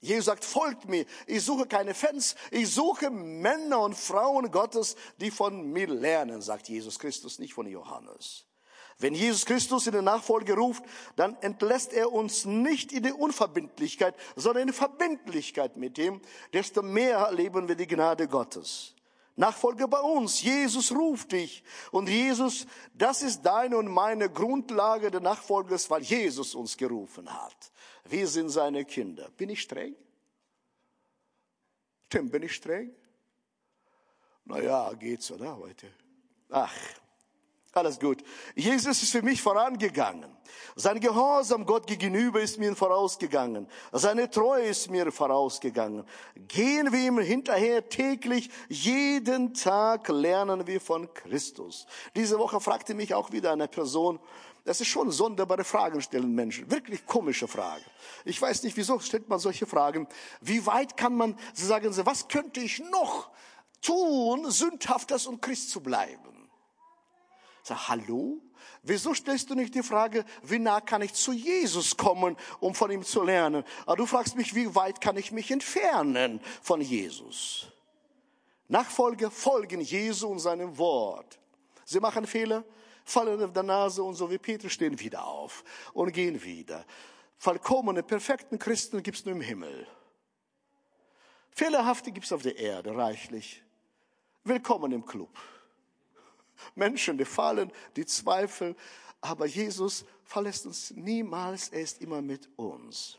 Jesus 0.00 0.26
sagt, 0.26 0.44
folgt 0.44 0.88
mir. 0.88 1.04
Ich 1.26 1.44
suche 1.44 1.66
keine 1.66 1.94
Fans. 1.94 2.36
Ich 2.50 2.72
suche 2.72 3.10
Männer 3.10 3.80
und 3.80 3.96
Frauen 3.96 4.50
Gottes, 4.50 4.94
die 5.20 5.30
von 5.30 5.72
mir 5.72 5.88
lernen, 5.88 6.42
sagt 6.42 6.68
Jesus 6.68 6.98
Christus, 6.98 7.38
nicht 7.38 7.54
von 7.54 7.66
Johannes. 7.66 8.46
Wenn 8.98 9.14
Jesus 9.14 9.44
Christus 9.44 9.86
in 9.86 9.92
der 9.92 10.02
Nachfolge 10.02 10.54
ruft, 10.54 10.82
dann 11.16 11.36
entlässt 11.42 11.92
er 11.92 12.12
uns 12.12 12.46
nicht 12.46 12.92
in 12.92 13.02
der 13.02 13.18
Unverbindlichkeit, 13.18 14.14
sondern 14.36 14.68
in 14.68 14.74
Verbindlichkeit 14.74 15.76
mit 15.76 15.98
ihm. 15.98 16.20
Desto 16.52 16.82
mehr 16.82 17.18
erleben 17.18 17.68
wir 17.68 17.74
die 17.74 17.86
Gnade 17.86 18.26
Gottes. 18.26 18.94
Nachfolge 19.36 19.86
bei 19.86 20.00
uns. 20.00 20.42
Jesus 20.42 20.92
ruft 20.92 21.32
dich. 21.32 21.62
Und 21.90 22.08
Jesus, 22.08 22.66
das 22.94 23.20
ist 23.20 23.42
deine 23.42 23.76
und 23.76 23.88
meine 23.88 24.30
Grundlage 24.30 25.10
der 25.10 25.20
Nachfolge, 25.20 25.76
weil 25.88 26.02
Jesus 26.02 26.54
uns 26.54 26.76
gerufen 26.76 27.30
hat. 27.30 27.70
Wir 28.04 28.26
sind 28.26 28.48
seine 28.48 28.86
Kinder. 28.86 29.28
Bin 29.36 29.50
ich 29.50 29.60
streng? 29.60 29.94
Tim, 32.08 32.30
bin 32.30 32.44
ich 32.44 32.54
streng? 32.54 32.94
Naja, 34.46 34.92
geht's, 34.94 35.30
oder 35.30 35.56
heute? 35.56 35.88
Ach, 36.48 36.72
alles 37.76 37.98
gut. 37.98 38.22
Jesus 38.54 39.02
ist 39.02 39.12
für 39.12 39.22
mich 39.22 39.42
vorangegangen. 39.42 40.30
Sein 40.74 41.00
Gehorsam 41.00 41.64
Gott 41.64 41.86
gegenüber 41.86 42.40
ist 42.40 42.58
mir 42.58 42.74
vorausgegangen. 42.76 43.66
Seine 43.92 44.30
Treue 44.30 44.64
ist 44.64 44.90
mir 44.90 45.10
vorausgegangen. 45.10 46.04
Gehen 46.48 46.92
wir 46.92 47.00
ihm 47.00 47.18
hinterher 47.18 47.88
täglich. 47.88 48.50
Jeden 48.68 49.54
Tag 49.54 50.08
lernen 50.08 50.66
wir 50.66 50.80
von 50.80 51.12
Christus. 51.14 51.86
Diese 52.14 52.38
Woche 52.38 52.60
fragte 52.60 52.94
mich 52.94 53.14
auch 53.14 53.32
wieder 53.32 53.52
eine 53.52 53.68
Person, 53.68 54.20
das 54.66 54.80
ist 54.80 54.88
schon 54.88 55.12
sonderbare 55.12 55.62
Fragen 55.62 56.02
stellen 56.02 56.34
Menschen. 56.34 56.68
Wirklich 56.70 57.06
komische 57.06 57.46
Fragen. 57.46 57.84
Ich 58.24 58.42
weiß 58.42 58.64
nicht, 58.64 58.76
wieso 58.76 58.98
stellt 58.98 59.28
man 59.28 59.38
solche 59.38 59.64
Fragen. 59.64 60.08
Wie 60.40 60.66
weit 60.66 60.96
kann 60.96 61.14
man, 61.14 61.38
Sie 61.54 61.64
sagen 61.64 61.92
Sie, 61.92 62.04
was 62.04 62.26
könnte 62.26 62.60
ich 62.60 62.80
noch 62.90 63.30
tun, 63.80 64.50
sündhaftes 64.50 65.28
und 65.28 65.40
Christ 65.40 65.70
zu 65.70 65.80
bleiben? 65.80 66.35
Sag, 67.66 67.88
hallo? 67.88 68.40
Wieso 68.84 69.12
stellst 69.12 69.50
du 69.50 69.56
nicht 69.56 69.74
die 69.74 69.82
Frage, 69.82 70.24
wie 70.44 70.60
nah 70.60 70.80
kann 70.80 71.02
ich 71.02 71.12
zu 71.14 71.32
Jesus 71.32 71.96
kommen, 71.96 72.36
um 72.60 72.76
von 72.76 72.92
ihm 72.92 73.02
zu 73.02 73.24
lernen? 73.24 73.64
Aber 73.86 73.96
du 73.96 74.06
fragst 74.06 74.36
mich, 74.36 74.54
wie 74.54 74.72
weit 74.76 75.00
kann 75.00 75.16
ich 75.16 75.32
mich 75.32 75.50
entfernen 75.50 76.40
von 76.62 76.80
Jesus? 76.80 77.66
Nachfolger 78.68 79.32
folgen 79.32 79.80
Jesu 79.80 80.28
und 80.28 80.38
seinem 80.38 80.78
Wort. 80.78 81.40
Sie 81.84 81.98
machen 81.98 82.24
Fehler, 82.24 82.62
fallen 83.04 83.42
auf 83.42 83.52
der 83.52 83.64
Nase 83.64 84.00
und 84.00 84.14
so 84.14 84.30
wie 84.30 84.38
Peter 84.38 84.70
stehen 84.70 85.00
wieder 85.00 85.26
auf 85.26 85.64
und 85.92 86.12
gehen 86.12 86.40
wieder. 86.44 86.86
Vollkommene, 87.36 88.04
perfekten 88.04 88.60
Christen 88.60 89.02
gibt's 89.02 89.24
nur 89.24 89.34
im 89.34 89.40
Himmel. 89.40 89.88
Fehlerhafte 91.50 92.12
gibt's 92.12 92.30
auf 92.30 92.42
der 92.42 92.56
Erde 92.58 92.96
reichlich. 92.96 93.64
Willkommen 94.44 94.92
im 94.92 95.04
Club. 95.04 95.36
Menschen, 96.74 97.18
die 97.18 97.24
fallen, 97.24 97.72
die 97.96 98.06
zweifeln. 98.06 98.76
Aber 99.20 99.46
Jesus 99.46 100.04
verlässt 100.24 100.66
uns 100.66 100.92
niemals, 100.92 101.68
er 101.68 101.80
ist 101.80 102.00
immer 102.00 102.22
mit 102.22 102.48
uns. 102.56 103.18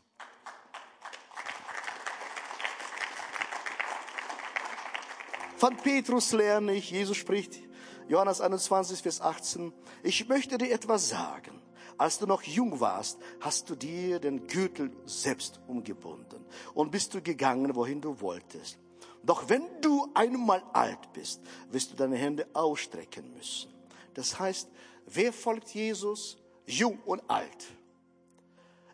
Von 5.56 5.76
Petrus 5.76 6.32
lerne 6.32 6.74
ich, 6.74 6.92
Jesus 6.92 7.16
spricht, 7.16 7.60
Johannes 8.06 8.40
21, 8.40 9.02
Vers 9.02 9.20
18, 9.20 9.72
ich 10.04 10.28
möchte 10.28 10.56
dir 10.56 10.70
etwas 10.70 11.08
sagen. 11.08 11.60
Als 11.98 12.20
du 12.20 12.26
noch 12.26 12.42
jung 12.42 12.78
warst, 12.78 13.18
hast 13.40 13.68
du 13.68 13.74
dir 13.74 14.20
den 14.20 14.46
Gürtel 14.46 14.92
selbst 15.04 15.60
umgebunden 15.66 16.46
und 16.74 16.92
bist 16.92 17.12
du 17.12 17.20
gegangen, 17.20 17.74
wohin 17.74 18.00
du 18.00 18.20
wolltest. 18.20 18.78
Doch 19.22 19.48
wenn 19.48 19.66
du 19.80 20.08
einmal 20.14 20.62
alt 20.72 21.12
bist, 21.12 21.40
wirst 21.70 21.92
du 21.92 21.96
deine 21.96 22.16
Hände 22.16 22.46
ausstrecken 22.52 23.32
müssen. 23.34 23.72
Das 24.14 24.38
heißt, 24.38 24.68
wer 25.06 25.32
folgt 25.32 25.68
Jesus? 25.70 26.38
Jung 26.66 26.98
und 27.04 27.22
alt. 27.28 27.66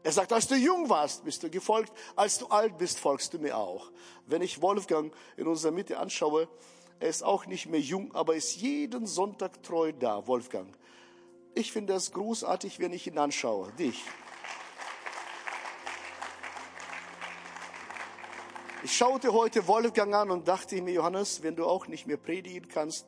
Er 0.02 0.12
sagt, 0.12 0.32
als 0.32 0.46
du 0.46 0.54
jung 0.54 0.88
warst, 0.90 1.24
bist 1.24 1.42
du 1.42 1.50
gefolgt, 1.50 1.92
als 2.14 2.38
du 2.38 2.46
alt 2.46 2.76
bist, 2.76 2.98
folgst 2.98 3.32
du 3.32 3.38
mir 3.38 3.56
auch. 3.56 3.90
Wenn 4.26 4.42
ich 4.42 4.60
Wolfgang 4.60 5.12
in 5.36 5.46
unserer 5.46 5.72
Mitte 5.72 5.98
anschaue, 5.98 6.46
er 7.00 7.08
ist 7.08 7.22
auch 7.22 7.46
nicht 7.46 7.66
mehr 7.66 7.80
jung, 7.80 8.14
aber 8.14 8.34
ist 8.34 8.56
jeden 8.56 9.06
Sonntag 9.06 9.62
treu 9.62 9.92
da, 9.92 10.26
Wolfgang. 10.26 10.68
Ich 11.54 11.72
finde 11.72 11.94
es 11.94 12.12
großartig, 12.12 12.80
wenn 12.80 12.92
ich 12.92 13.06
ihn 13.06 13.18
anschaue, 13.18 13.72
dich. 13.72 14.04
Ich 18.84 18.98
schaute 18.98 19.32
heute 19.32 19.66
Wolfgang 19.66 20.14
an 20.14 20.30
und 20.30 20.46
dachte 20.46 20.82
mir, 20.82 20.92
Johannes, 20.92 21.42
wenn 21.42 21.56
du 21.56 21.64
auch 21.64 21.88
nicht 21.88 22.06
mehr 22.06 22.18
predigen 22.18 22.68
kannst, 22.68 23.06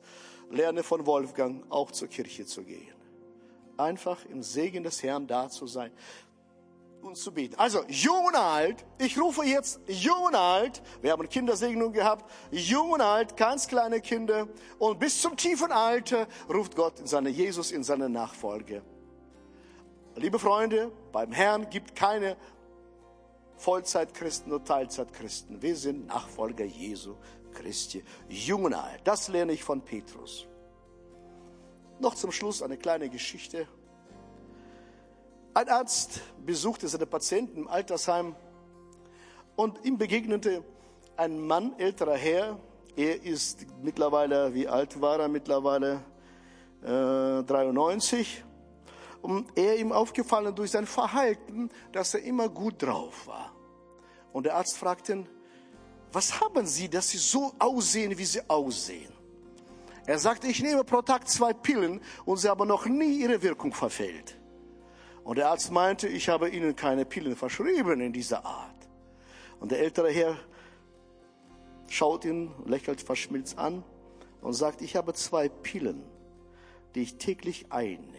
lerne 0.51 0.83
von 0.83 1.05
Wolfgang 1.05 1.71
auch 1.71 1.91
zur 1.91 2.09
Kirche 2.09 2.47
zu 2.47 2.65
gehen. 2.65 2.95
Einfach 3.77 4.25
im 4.25 4.43
Segen 4.43 4.85
des 4.85 5.03
Herrn 5.03 5.27
da 5.27 5.51
zu 5.51 5.67
sein 5.67 5.93
und 7.03 7.19
zu 7.19 7.31
beten. 7.31 7.57
Also 7.57 7.85
jung 7.89 8.25
und 8.25 8.37
alt, 8.37 8.87
ich 8.97 9.21
rufe 9.21 9.45
jetzt 9.45 9.79
jung 9.87 10.23
und 10.29 10.35
alt, 10.35 10.83
wir 11.03 11.13
haben 11.13 11.29
Kindersegnung 11.29 11.93
gehabt, 11.93 12.25
jung 12.51 12.93
und 12.93 13.03
alt, 13.03 13.37
ganz 13.37 13.69
kleine 13.69 14.01
Kinder 14.01 14.49
und 14.79 14.99
bis 14.99 15.21
zum 15.21 15.37
tiefen 15.37 15.73
Alter 15.73 16.27
ruft 16.49 16.75
Gott 16.75 17.01
in 17.01 17.07
seine 17.07 17.29
Jesus 17.29 17.71
in 17.71 17.85
seine 17.85 18.09
Nachfolge. 18.09 18.83
Liebe 20.15 20.39
Freunde, 20.39 20.91
beim 21.13 21.33
Herrn 21.33 21.69
gibt 21.69 21.95
keine 21.95 22.39
Vollzeitchristen 23.57 24.53
oder 24.53 24.65
Teilzeitchristen. 24.65 25.61
Wir 25.63 25.77
sind 25.77 26.07
Nachfolger 26.07 26.65
Jesu 26.65 27.15
Christi, 27.53 28.05
jung 28.29 28.65
und 28.65 28.75
alt. 28.75 29.01
Das 29.05 29.29
lerne 29.29 29.53
ich 29.53 29.65
von 29.65 29.81
Petrus. 29.81 30.47
Noch 31.99 32.15
zum 32.15 32.31
Schluss 32.31 32.63
eine 32.63 32.77
kleine 32.77 33.09
Geschichte. 33.09 33.67
Ein 35.55 35.69
Arzt 35.71 36.21
besuchte 36.45 36.87
seine 36.87 37.07
Patienten 37.07 37.61
im 37.61 37.69
Altersheim 37.69 38.37
und 39.57 39.83
ihm 39.87 39.97
begegnete 39.97 40.63
ein 41.17 41.41
Mann, 41.41 41.79
älterer 41.79 42.17
Herr. 42.17 42.59
Er 42.95 43.23
ist 43.25 43.67
mittlerweile, 43.83 44.53
wie 44.53 44.69
alt 44.69 45.01
war 45.01 45.19
er 45.19 45.29
mittlerweile? 45.29 46.03
Äh, 46.83 47.43
93 47.43 48.45
und 49.27 49.59
er 49.59 49.77
ihm 49.77 49.91
aufgefallen 49.91 50.55
durch 50.55 50.71
sein 50.71 50.87
Verhalten, 50.87 51.69
dass 51.91 52.15
er 52.15 52.23
immer 52.23 52.49
gut 52.49 52.81
drauf 52.81 53.27
war. 53.27 53.53
Und 54.33 54.47
der 54.47 54.55
Arzt 54.55 54.79
fragte 54.79 55.13
ihn, 55.13 55.29
was 56.13 56.41
haben 56.41 56.65
Sie, 56.65 56.89
dass 56.89 57.09
Sie 57.09 57.19
so 57.19 57.53
aussehen, 57.59 58.17
wie 58.17 58.25
Sie 58.25 58.41
aussehen? 58.49 59.13
Er 60.07 60.21
sagte, 60.21 60.47
ich 60.47 60.63
nehme 60.63 60.85
pro 60.85 61.03
Tag 61.03 61.29
zwei 61.29 61.53
Pillen 61.53 62.01
und 62.25 62.37
sie 62.37 62.49
haben 62.49 62.69
noch 62.69 62.87
nie 62.87 63.19
ihre 63.19 63.43
Wirkung 63.43 63.73
verfehlt. 63.75 64.39
Und 65.25 65.39
der 65.39 65.49
Arzt 65.49 65.73
meinte, 65.73 66.07
ich 66.07 66.29
habe 66.29 66.49
Ihnen 66.49 66.77
keine 66.77 67.05
Pillen 67.05 67.35
verschrieben 67.35 68.01
in 68.01 68.13
dieser 68.13 68.47
Art. 68.47 68.89
Und 69.59 69.73
der 69.73 69.81
ältere 69.81 70.13
Herr 70.13 70.37
schaut 71.89 72.25
ihn, 72.25 72.53
lächelt 72.65 73.01
verschmilzt 73.01 73.59
an 73.59 73.83
und 74.41 74.53
sagt, 74.53 74.83
ich 74.83 74.95
habe 74.95 75.15
zwei 75.15 75.49
Pillen, 75.49 76.05
die 76.95 77.03
ich 77.03 77.19
täglich 77.19 77.67
einnehme. 77.71 78.16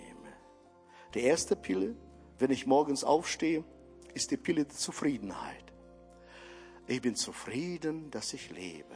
Die 1.13 1.21
erste 1.21 1.55
Pille, 1.55 1.95
wenn 2.39 2.51
ich 2.51 2.67
morgens 2.67 3.03
aufstehe, 3.03 3.63
ist 4.13 4.31
die 4.31 4.37
Pille 4.37 4.65
der 4.65 4.75
Zufriedenheit. 4.75 5.63
Ich 6.87 7.01
bin 7.01 7.15
zufrieden, 7.15 8.09
dass 8.11 8.33
ich 8.33 8.49
lebe. 8.49 8.95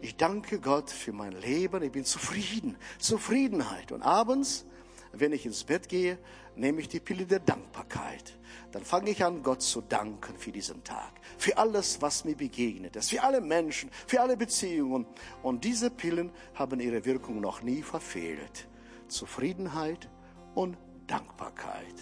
Ich 0.00 0.16
danke 0.16 0.60
Gott 0.60 0.90
für 0.90 1.12
mein 1.12 1.32
Leben. 1.32 1.82
Ich 1.82 1.92
bin 1.92 2.04
zufrieden. 2.04 2.76
Zufriedenheit. 2.98 3.90
Und 3.90 4.02
abends, 4.02 4.66
wenn 5.12 5.32
ich 5.32 5.46
ins 5.46 5.64
Bett 5.64 5.88
gehe, 5.88 6.18
nehme 6.56 6.80
ich 6.80 6.88
die 6.88 7.00
Pille 7.00 7.24
der 7.24 7.40
Dankbarkeit. 7.40 8.38
Dann 8.70 8.84
fange 8.84 9.10
ich 9.10 9.24
an, 9.24 9.42
Gott 9.42 9.62
zu 9.62 9.80
danken 9.80 10.36
für 10.36 10.52
diesen 10.52 10.84
Tag, 10.84 11.12
für 11.38 11.56
alles, 11.56 12.02
was 12.02 12.24
mir 12.24 12.36
begegnet 12.36 12.96
ist, 12.96 13.10
für 13.10 13.22
alle 13.22 13.40
Menschen, 13.40 13.90
für 14.06 14.20
alle 14.20 14.36
Beziehungen. 14.36 15.06
Und 15.42 15.64
diese 15.64 15.90
Pillen 15.90 16.30
haben 16.54 16.80
ihre 16.80 17.04
Wirkung 17.04 17.40
noch 17.40 17.62
nie 17.62 17.82
verfehlt. 17.82 18.68
Zufriedenheit 19.08 20.08
und 20.54 20.76
Dankbarkeit. 21.06 21.94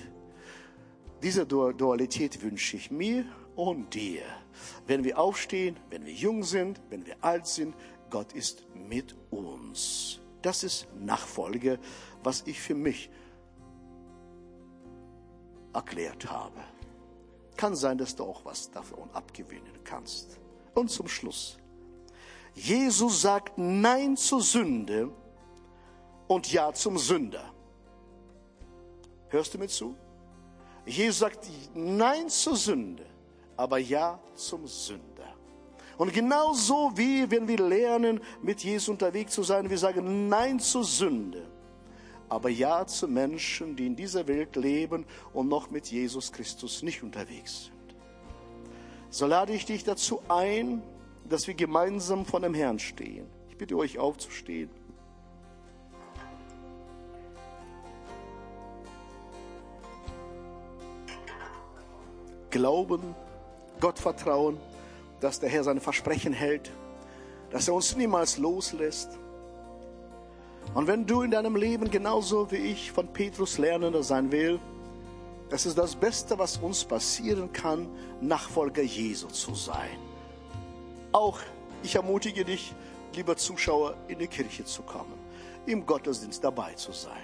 Diese 1.22 1.46
Dualität 1.46 2.42
wünsche 2.42 2.76
ich 2.76 2.90
mir 2.90 3.24
und 3.56 3.94
dir. 3.94 4.22
Wenn 4.86 5.04
wir 5.04 5.18
aufstehen, 5.18 5.78
wenn 5.90 6.04
wir 6.04 6.12
jung 6.12 6.42
sind, 6.42 6.80
wenn 6.88 7.04
wir 7.04 7.16
alt 7.22 7.46
sind, 7.46 7.74
Gott 8.08 8.32
ist 8.32 8.64
mit 8.74 9.14
uns. 9.30 10.20
Das 10.42 10.64
ist 10.64 10.88
Nachfolge, 10.98 11.78
was 12.22 12.42
ich 12.46 12.60
für 12.60 12.74
mich 12.74 13.10
erklärt 15.72 16.30
habe. 16.30 16.60
Kann 17.56 17.76
sein, 17.76 17.98
dass 17.98 18.16
du 18.16 18.24
auch 18.24 18.44
was 18.44 18.70
davon 18.70 19.10
abgewinnen 19.12 19.78
kannst. 19.84 20.38
Und 20.74 20.90
zum 20.90 21.08
Schluss. 21.08 21.58
Jesus 22.54 23.20
sagt 23.22 23.58
Nein 23.58 24.16
zur 24.16 24.40
Sünde 24.40 25.10
und 26.26 26.50
Ja 26.50 26.72
zum 26.72 26.98
Sünder. 26.98 27.52
Hörst 29.30 29.54
du 29.54 29.58
mir 29.58 29.68
zu? 29.68 29.96
Jesus 30.84 31.18
sagt 31.18 31.46
Nein 31.74 32.28
zur 32.28 32.56
Sünde, 32.56 33.06
aber 33.56 33.78
Ja 33.78 34.18
zum 34.34 34.66
Sünder. 34.66 35.34
Und 35.96 36.12
genauso 36.12 36.92
wie 36.94 37.30
wenn 37.30 37.46
wir 37.46 37.58
lernen, 37.58 38.20
mit 38.42 38.62
Jesus 38.62 38.88
unterwegs 38.88 39.34
zu 39.34 39.42
sein, 39.42 39.68
wir 39.68 39.78
sagen 39.78 40.28
Nein 40.28 40.58
zur 40.58 40.82
Sünde, 40.82 41.46
aber 42.28 42.48
Ja 42.48 42.86
zu 42.86 43.06
Menschen, 43.06 43.76
die 43.76 43.86
in 43.86 43.94
dieser 43.94 44.26
Welt 44.26 44.56
leben 44.56 45.04
und 45.32 45.48
noch 45.48 45.70
mit 45.70 45.86
Jesus 45.86 46.32
Christus 46.32 46.82
nicht 46.82 47.02
unterwegs 47.02 47.66
sind. 47.66 47.96
So 49.10 49.26
lade 49.26 49.52
ich 49.52 49.66
dich 49.66 49.84
dazu 49.84 50.22
ein, 50.28 50.82
dass 51.28 51.46
wir 51.46 51.54
gemeinsam 51.54 52.24
vor 52.24 52.40
dem 52.40 52.54
Herrn 52.54 52.78
stehen. 52.78 53.26
Ich 53.48 53.56
bitte 53.56 53.76
euch 53.76 53.98
aufzustehen. 53.98 54.70
Glauben, 62.50 63.14
Gott 63.80 63.98
vertrauen, 63.98 64.58
dass 65.20 65.40
der 65.40 65.48
Herr 65.48 65.64
seine 65.64 65.80
Versprechen 65.80 66.32
hält, 66.32 66.70
dass 67.50 67.68
er 67.68 67.74
uns 67.74 67.96
niemals 67.96 68.38
loslässt. 68.38 69.10
Und 70.74 70.86
wenn 70.86 71.06
du 71.06 71.22
in 71.22 71.30
deinem 71.30 71.56
Leben 71.56 71.90
genauso 71.90 72.50
wie 72.50 72.56
ich 72.56 72.92
von 72.92 73.08
Petrus 73.08 73.58
Lernender 73.58 74.02
sein 74.02 74.30
will, 74.30 74.60
es 75.50 75.66
ist 75.66 75.76
das 75.76 75.96
Beste, 75.96 76.38
was 76.38 76.58
uns 76.58 76.84
passieren 76.84 77.52
kann, 77.52 77.88
Nachfolger 78.20 78.82
Jesu 78.82 79.26
zu 79.28 79.54
sein. 79.54 79.98
Auch 81.10 81.40
ich 81.82 81.96
ermutige 81.96 82.44
dich, 82.44 82.72
lieber 83.16 83.36
Zuschauer, 83.36 83.94
in 84.06 84.20
die 84.20 84.28
Kirche 84.28 84.64
zu 84.64 84.82
kommen, 84.82 85.14
im 85.66 85.84
Gottesdienst 85.84 86.44
dabei 86.44 86.74
zu 86.74 86.92
sein, 86.92 87.22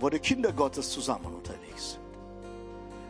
wo 0.00 0.08
die 0.08 0.18
Kinder 0.18 0.52
Gottes 0.52 0.90
zusammen 0.90 1.26
unterwegs 1.26 1.92
sind. 1.92 2.01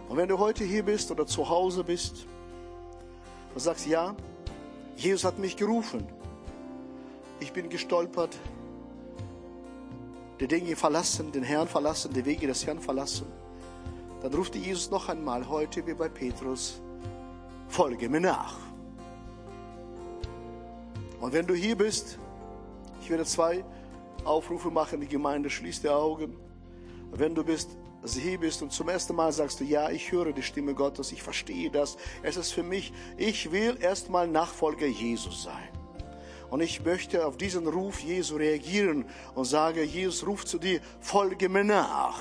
Und 0.09 0.17
wenn 0.17 0.29
du 0.29 0.39
heute 0.39 0.65
hier 0.65 0.83
bist 0.83 1.11
oder 1.11 1.27
zu 1.27 1.49
Hause 1.49 1.85
bist 1.85 2.27
und 3.55 3.61
sagst, 3.61 3.87
ja, 3.87 4.15
Jesus 4.97 5.25
hat 5.25 5.39
mich 5.39 5.57
gerufen, 5.57 6.07
ich 7.41 7.53
bin 7.53 7.69
gestolpert, 7.69 8.37
die 10.39 10.47
Dinge 10.47 10.77
verlassen, 10.77 11.33
den 11.33 11.43
Herrn 11.43 11.69
verlassen, 11.69 12.13
die 12.13 12.25
Wege 12.25 12.47
des 12.47 12.67
Herrn 12.67 12.81
verlassen, 12.81 13.27
dann 14.21 14.35
ruft 14.35 14.55
Jesus 14.55 14.91
noch 14.91 15.09
einmal 15.09 15.49
heute 15.49 15.87
wie 15.87 15.95
bei 15.95 16.09
Petrus, 16.09 16.81
folge 17.69 18.09
mir 18.09 18.21
nach. 18.21 18.57
Und 21.21 21.33
wenn 21.33 21.47
du 21.47 21.55
hier 21.55 21.77
bist, 21.77 22.19
ich 23.01 23.11
werde 23.11 23.25
zwei 23.25 23.65
Aufrufe 24.25 24.71
machen, 24.71 25.01
die 25.01 25.09
Gemeinde 25.09 25.51
schließt 25.51 25.85
die 25.85 25.89
Augen. 25.89 26.37
Wenn 27.13 27.35
du 27.35 27.45
bist 27.45 27.77
dass 28.03 28.15
du 28.15 28.21
hier 28.21 28.39
bist 28.39 28.63
und 28.63 28.73
zum 28.73 28.89
ersten 28.89 29.15
Mal 29.15 29.33
sagst 29.33 29.61
du, 29.61 29.65
ja, 29.65 29.89
ich 29.91 30.11
höre 30.11 30.33
die 30.33 30.43
Stimme 30.43 30.75
Gottes, 30.75 31.13
ich 31.13 31.23
verstehe 31.23 31.71
das. 31.71 31.97
Es 32.23 32.37
ist 32.37 32.53
für 32.53 32.65
mich, 32.65 32.93
ich 33.17 33.53
will 33.53 33.79
erstmal 33.81 34.27
Nachfolger 34.27 34.87
Jesus 34.87 35.45
sein. 35.45 35.82
Und 36.53 36.61
ich 36.61 36.85
möchte 36.85 37.25
auf 37.25 37.39
diesen 37.39 37.67
Ruf 37.67 38.01
Jesu 38.01 38.37
reagieren 38.37 39.07
und 39.35 39.47
sage, 39.47 39.83
Jesus 39.83 40.27
ruft 40.27 40.49
zu 40.49 40.59
dir, 40.59 40.83
folge 41.01 41.49
mir 41.49 41.65
nach. 41.65 42.21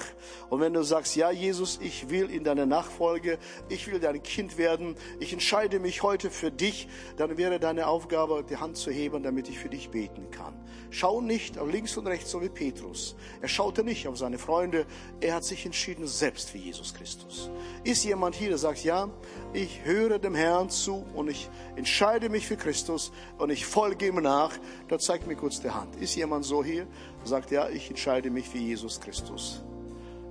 Und 0.50 0.62
wenn 0.62 0.72
du 0.74 0.84
sagst, 0.84 1.18
ja 1.18 1.32
Jesus, 1.32 1.80
ich 1.82 2.10
will 2.10 2.32
in 2.32 2.46
deine 2.46 2.66
Nachfolge, 2.66 3.40
ich 3.68 3.92
will 3.92 4.00
dein 4.00 4.24
Kind 4.24 4.58
werden, 4.58 4.96
ich 5.20 5.34
entscheide 5.34 5.82
mich 5.82 6.02
heute 6.02 6.32
für 6.32 6.50
dich, 6.50 6.88
dann 7.18 7.36
wäre 7.36 7.60
deine 7.60 7.88
Aufgabe, 7.88 8.46
die 8.50 8.56
Hand 8.56 8.78
zu 8.78 8.90
heben, 8.90 9.22
damit 9.22 9.50
ich 9.50 9.60
für 9.60 9.68
dich 9.68 9.90
beten 9.90 10.32
kann. 10.32 10.54
Schau 10.92 11.20
nicht 11.20 11.58
auf 11.58 11.70
links 11.70 11.98
und 11.98 12.08
rechts, 12.08 12.32
so 12.32 12.42
wie 12.42 12.48
Petrus. 12.48 13.18
Er 13.42 13.50
schaute 13.50 13.84
nicht 13.84 14.08
auf 14.08 14.18
seine 14.18 14.38
Freunde, 14.38 14.86
er 15.20 15.36
hat 15.36 15.44
sich 15.44 15.66
entschieden 15.66 16.08
selbst 16.08 16.52
für 16.52 16.58
Jesus 16.58 16.94
Christus. 16.94 17.50
Ist 17.84 18.06
jemand 18.06 18.36
hier, 18.36 18.48
der 18.48 18.58
sagt, 18.58 18.82
ja, 18.86 19.10
ich 19.52 19.84
höre 19.84 20.20
dem 20.20 20.36
Herrn 20.36 20.70
zu 20.70 21.06
und 21.14 21.30
ich 21.30 21.50
entscheide 21.76 22.30
mich 22.30 22.48
für 22.48 22.56
Christus 22.56 23.12
und 23.38 23.50
ich 23.50 23.66
folge 23.66 24.08
ihm 24.08 24.21
nach, 24.22 24.52
da 24.88 24.98
zeigt 24.98 25.28
mir 25.28 25.36
kurz 25.36 25.60
die 25.60 25.70
Hand. 25.70 25.96
Ist 25.98 26.16
jemand 26.16 26.46
so 26.46 26.64
hier, 26.64 26.88
sagt, 27.24 27.52
ja, 27.52 27.70
ich 27.70 27.90
entscheide 27.90 28.30
mich 28.30 28.48
für 28.48 28.58
Jesus 28.58 29.00
Christus. 29.00 29.62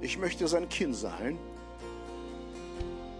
Ich 0.00 0.18
möchte 0.18 0.48
sein 0.48 0.68
Kind 0.68 0.96
sein. 0.96 1.38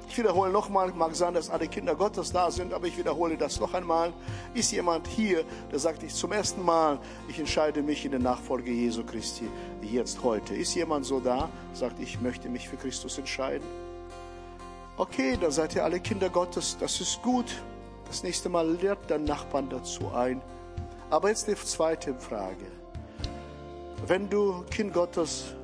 Ich 0.09 0.19
wiederhole 0.19 0.51
nochmal, 0.51 0.93
mag 0.93 1.15
sein, 1.15 1.35
dass 1.35 1.51
alle 1.51 1.69
Kinder 1.69 1.95
Gottes 1.95 2.33
da 2.33 2.51
sind, 2.51 2.73
aber 2.73 2.89
ich 2.89 2.99
wiederhole 2.99 3.37
das 3.37 3.61
noch 3.61 3.75
einmal. 3.75 4.13
Ist 4.55 4.73
jemand 4.73 5.07
hier, 5.07 5.45
der 5.71 5.79
sagt, 5.79 6.03
ich 6.03 6.13
zum 6.13 6.33
ersten 6.33 6.65
Mal, 6.65 6.99
ich 7.29 7.39
entscheide 7.39 7.81
mich 7.81 8.05
in 8.05 8.11
der 8.11 8.19
Nachfolge 8.19 8.73
Jesu 8.73 9.05
Christi, 9.05 9.49
jetzt 9.83 10.25
heute. 10.25 10.57
Ist 10.57 10.75
jemand 10.75 11.07
so 11.07 11.21
da, 11.21 11.49
sagt, 11.75 12.01
ich 12.01 12.21
möchte 12.21 12.49
mich 12.49 12.69
für 12.69 12.77
Christus 12.77 13.19
entscheiden? 13.19 13.67
Okay, 14.97 15.39
dann 15.41 15.53
seid 15.53 15.77
ihr 15.77 15.85
alle 15.85 16.01
Kinder 16.01 16.29
Gottes, 16.29 16.77
das 16.81 17.01
ist 17.01 17.23
gut. 17.23 17.47
Das 18.07 18.25
nächste 18.25 18.49
Mal 18.49 18.69
lehrt 18.69 19.09
dein 19.09 19.23
Nachbarn 19.23 19.71
dazu 19.71 20.11
ein. 20.13 20.43
Aber 21.11 21.29
jetzt 21.29 21.49
die 21.49 21.57
zweite 21.57 22.15
Frage. 22.15 22.67
Wenn 24.07 24.31
du 24.31 24.63
Kind 24.71 24.95
Gottes 24.95 25.55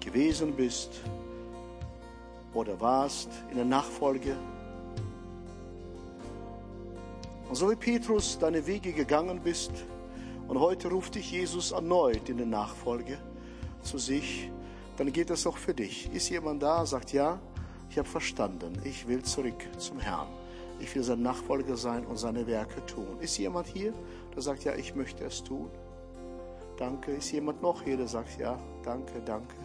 gewesen 0.00 0.54
bist 0.54 1.00
oder 2.52 2.78
warst 2.78 3.30
in 3.50 3.56
der 3.56 3.64
Nachfolge, 3.64 4.36
und 7.48 7.54
so 7.54 7.70
wie 7.70 7.76
Petrus 7.76 8.38
deine 8.38 8.66
Wege 8.66 8.92
gegangen 8.92 9.40
bist 9.42 9.72
und 10.46 10.60
heute 10.60 10.88
ruft 10.88 11.14
dich 11.14 11.32
Jesus 11.32 11.70
erneut 11.70 12.28
in 12.28 12.36
der 12.36 12.46
Nachfolge 12.46 13.16
zu 13.80 13.96
sich, 13.96 14.50
dann 14.98 15.10
geht 15.10 15.30
es 15.30 15.46
auch 15.46 15.56
für 15.56 15.72
dich. 15.72 16.12
Ist 16.12 16.28
jemand 16.28 16.62
da, 16.62 16.84
sagt 16.84 17.14
ja, 17.14 17.40
ich 17.88 17.96
habe 17.96 18.06
verstanden, 18.06 18.78
ich 18.84 19.08
will 19.08 19.22
zurück 19.22 19.66
zum 19.78 19.98
Herrn. 19.98 20.28
Ich 20.80 20.94
will 20.94 21.02
sein 21.02 21.22
Nachfolger 21.22 21.76
sein 21.76 22.06
und 22.06 22.18
seine 22.18 22.46
Werke 22.46 22.84
tun. 22.86 23.18
Ist 23.20 23.36
jemand 23.38 23.66
hier, 23.66 23.92
der 24.38 24.42
sagt, 24.44 24.62
ja, 24.62 24.76
ich 24.76 24.94
möchte 24.94 25.24
es 25.24 25.42
tun? 25.42 25.68
Danke. 26.76 27.10
Ist 27.10 27.32
jemand 27.32 27.60
noch 27.60 27.82
hier, 27.82 27.96
der 27.96 28.06
sagt, 28.06 28.38
ja, 28.38 28.56
danke, 28.84 29.20
danke, 29.24 29.56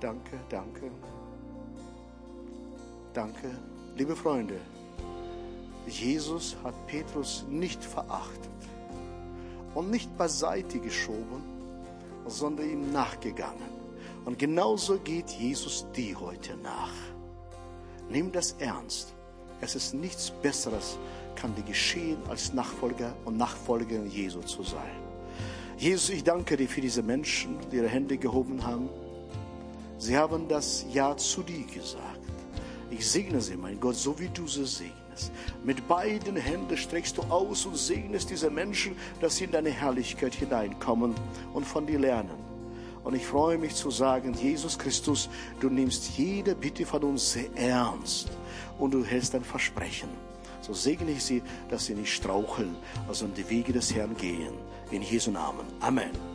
danke, 0.00 0.38
danke, 0.50 0.90
danke. 3.14 3.50
Liebe 3.96 4.14
Freunde, 4.14 4.60
Jesus 5.86 6.54
hat 6.62 6.74
Petrus 6.88 7.46
nicht 7.48 7.82
verachtet 7.82 8.50
und 9.74 9.90
nicht 9.90 10.14
beiseite 10.18 10.78
geschoben, 10.78 11.42
sondern 12.26 12.68
ihm 12.68 12.92
nachgegangen. 12.92 13.72
Und 14.26 14.38
genauso 14.38 14.98
geht 14.98 15.30
Jesus 15.30 15.86
dir 15.92 16.20
heute 16.20 16.54
nach. 16.58 16.92
Nimm 18.10 18.30
das 18.30 18.56
ernst. 18.58 19.14
Es 19.62 19.74
ist 19.74 19.94
nichts 19.94 20.30
Besseres, 20.30 20.98
kann 21.34 21.54
dir 21.54 21.62
geschehen, 21.62 22.18
als 22.28 22.52
Nachfolger 22.52 23.14
und 23.24 23.36
Nachfolgerin 23.36 24.10
Jesu 24.10 24.40
zu 24.40 24.62
sein. 24.62 25.04
Jesus, 25.76 26.10
ich 26.10 26.24
danke 26.24 26.56
dir 26.56 26.68
für 26.68 26.80
diese 26.80 27.02
Menschen, 27.02 27.56
die 27.70 27.76
ihre 27.76 27.88
Hände 27.88 28.16
gehoben 28.16 28.64
haben. 28.64 28.88
Sie 29.98 30.16
haben 30.16 30.48
das 30.48 30.86
Ja 30.92 31.16
zu 31.16 31.42
dir 31.42 31.64
gesagt. 31.66 32.20
Ich 32.90 33.10
segne 33.10 33.40
sie, 33.40 33.56
mein 33.56 33.80
Gott, 33.80 33.96
so 33.96 34.18
wie 34.18 34.28
du 34.28 34.46
sie 34.46 34.66
segnest. 34.66 35.32
Mit 35.64 35.86
beiden 35.88 36.36
Händen 36.36 36.76
streckst 36.76 37.18
du 37.18 37.22
aus 37.22 37.66
und 37.66 37.76
segnest 37.76 38.30
diese 38.30 38.50
Menschen, 38.50 38.96
dass 39.20 39.36
sie 39.36 39.44
in 39.44 39.50
deine 39.50 39.70
Herrlichkeit 39.70 40.34
hineinkommen 40.34 41.14
und 41.52 41.64
von 41.64 41.86
dir 41.86 41.98
lernen. 41.98 42.44
Und 43.02 43.14
ich 43.14 43.26
freue 43.26 43.58
mich 43.58 43.74
zu 43.74 43.90
sagen, 43.90 44.32
Jesus 44.34 44.78
Christus, 44.78 45.28
du 45.60 45.68
nimmst 45.68 46.16
jede 46.16 46.54
Bitte 46.54 46.86
von 46.86 47.02
uns 47.02 47.32
sehr 47.32 47.54
ernst 47.54 48.30
und 48.78 48.94
du 48.94 49.04
hältst 49.04 49.34
dein 49.34 49.44
Versprechen. 49.44 50.08
So 50.64 50.72
segne 50.72 51.10
ich 51.10 51.22
sie, 51.22 51.42
dass 51.68 51.84
sie 51.84 51.94
nicht 51.94 52.14
straucheln, 52.14 52.74
also 53.06 53.26
in 53.26 53.34
die 53.34 53.50
Wege 53.50 53.74
des 53.74 53.94
Herrn 53.94 54.16
gehen. 54.16 54.54
In 54.90 55.02
Jesu 55.02 55.30
Namen. 55.30 55.66
Amen. 55.80 56.33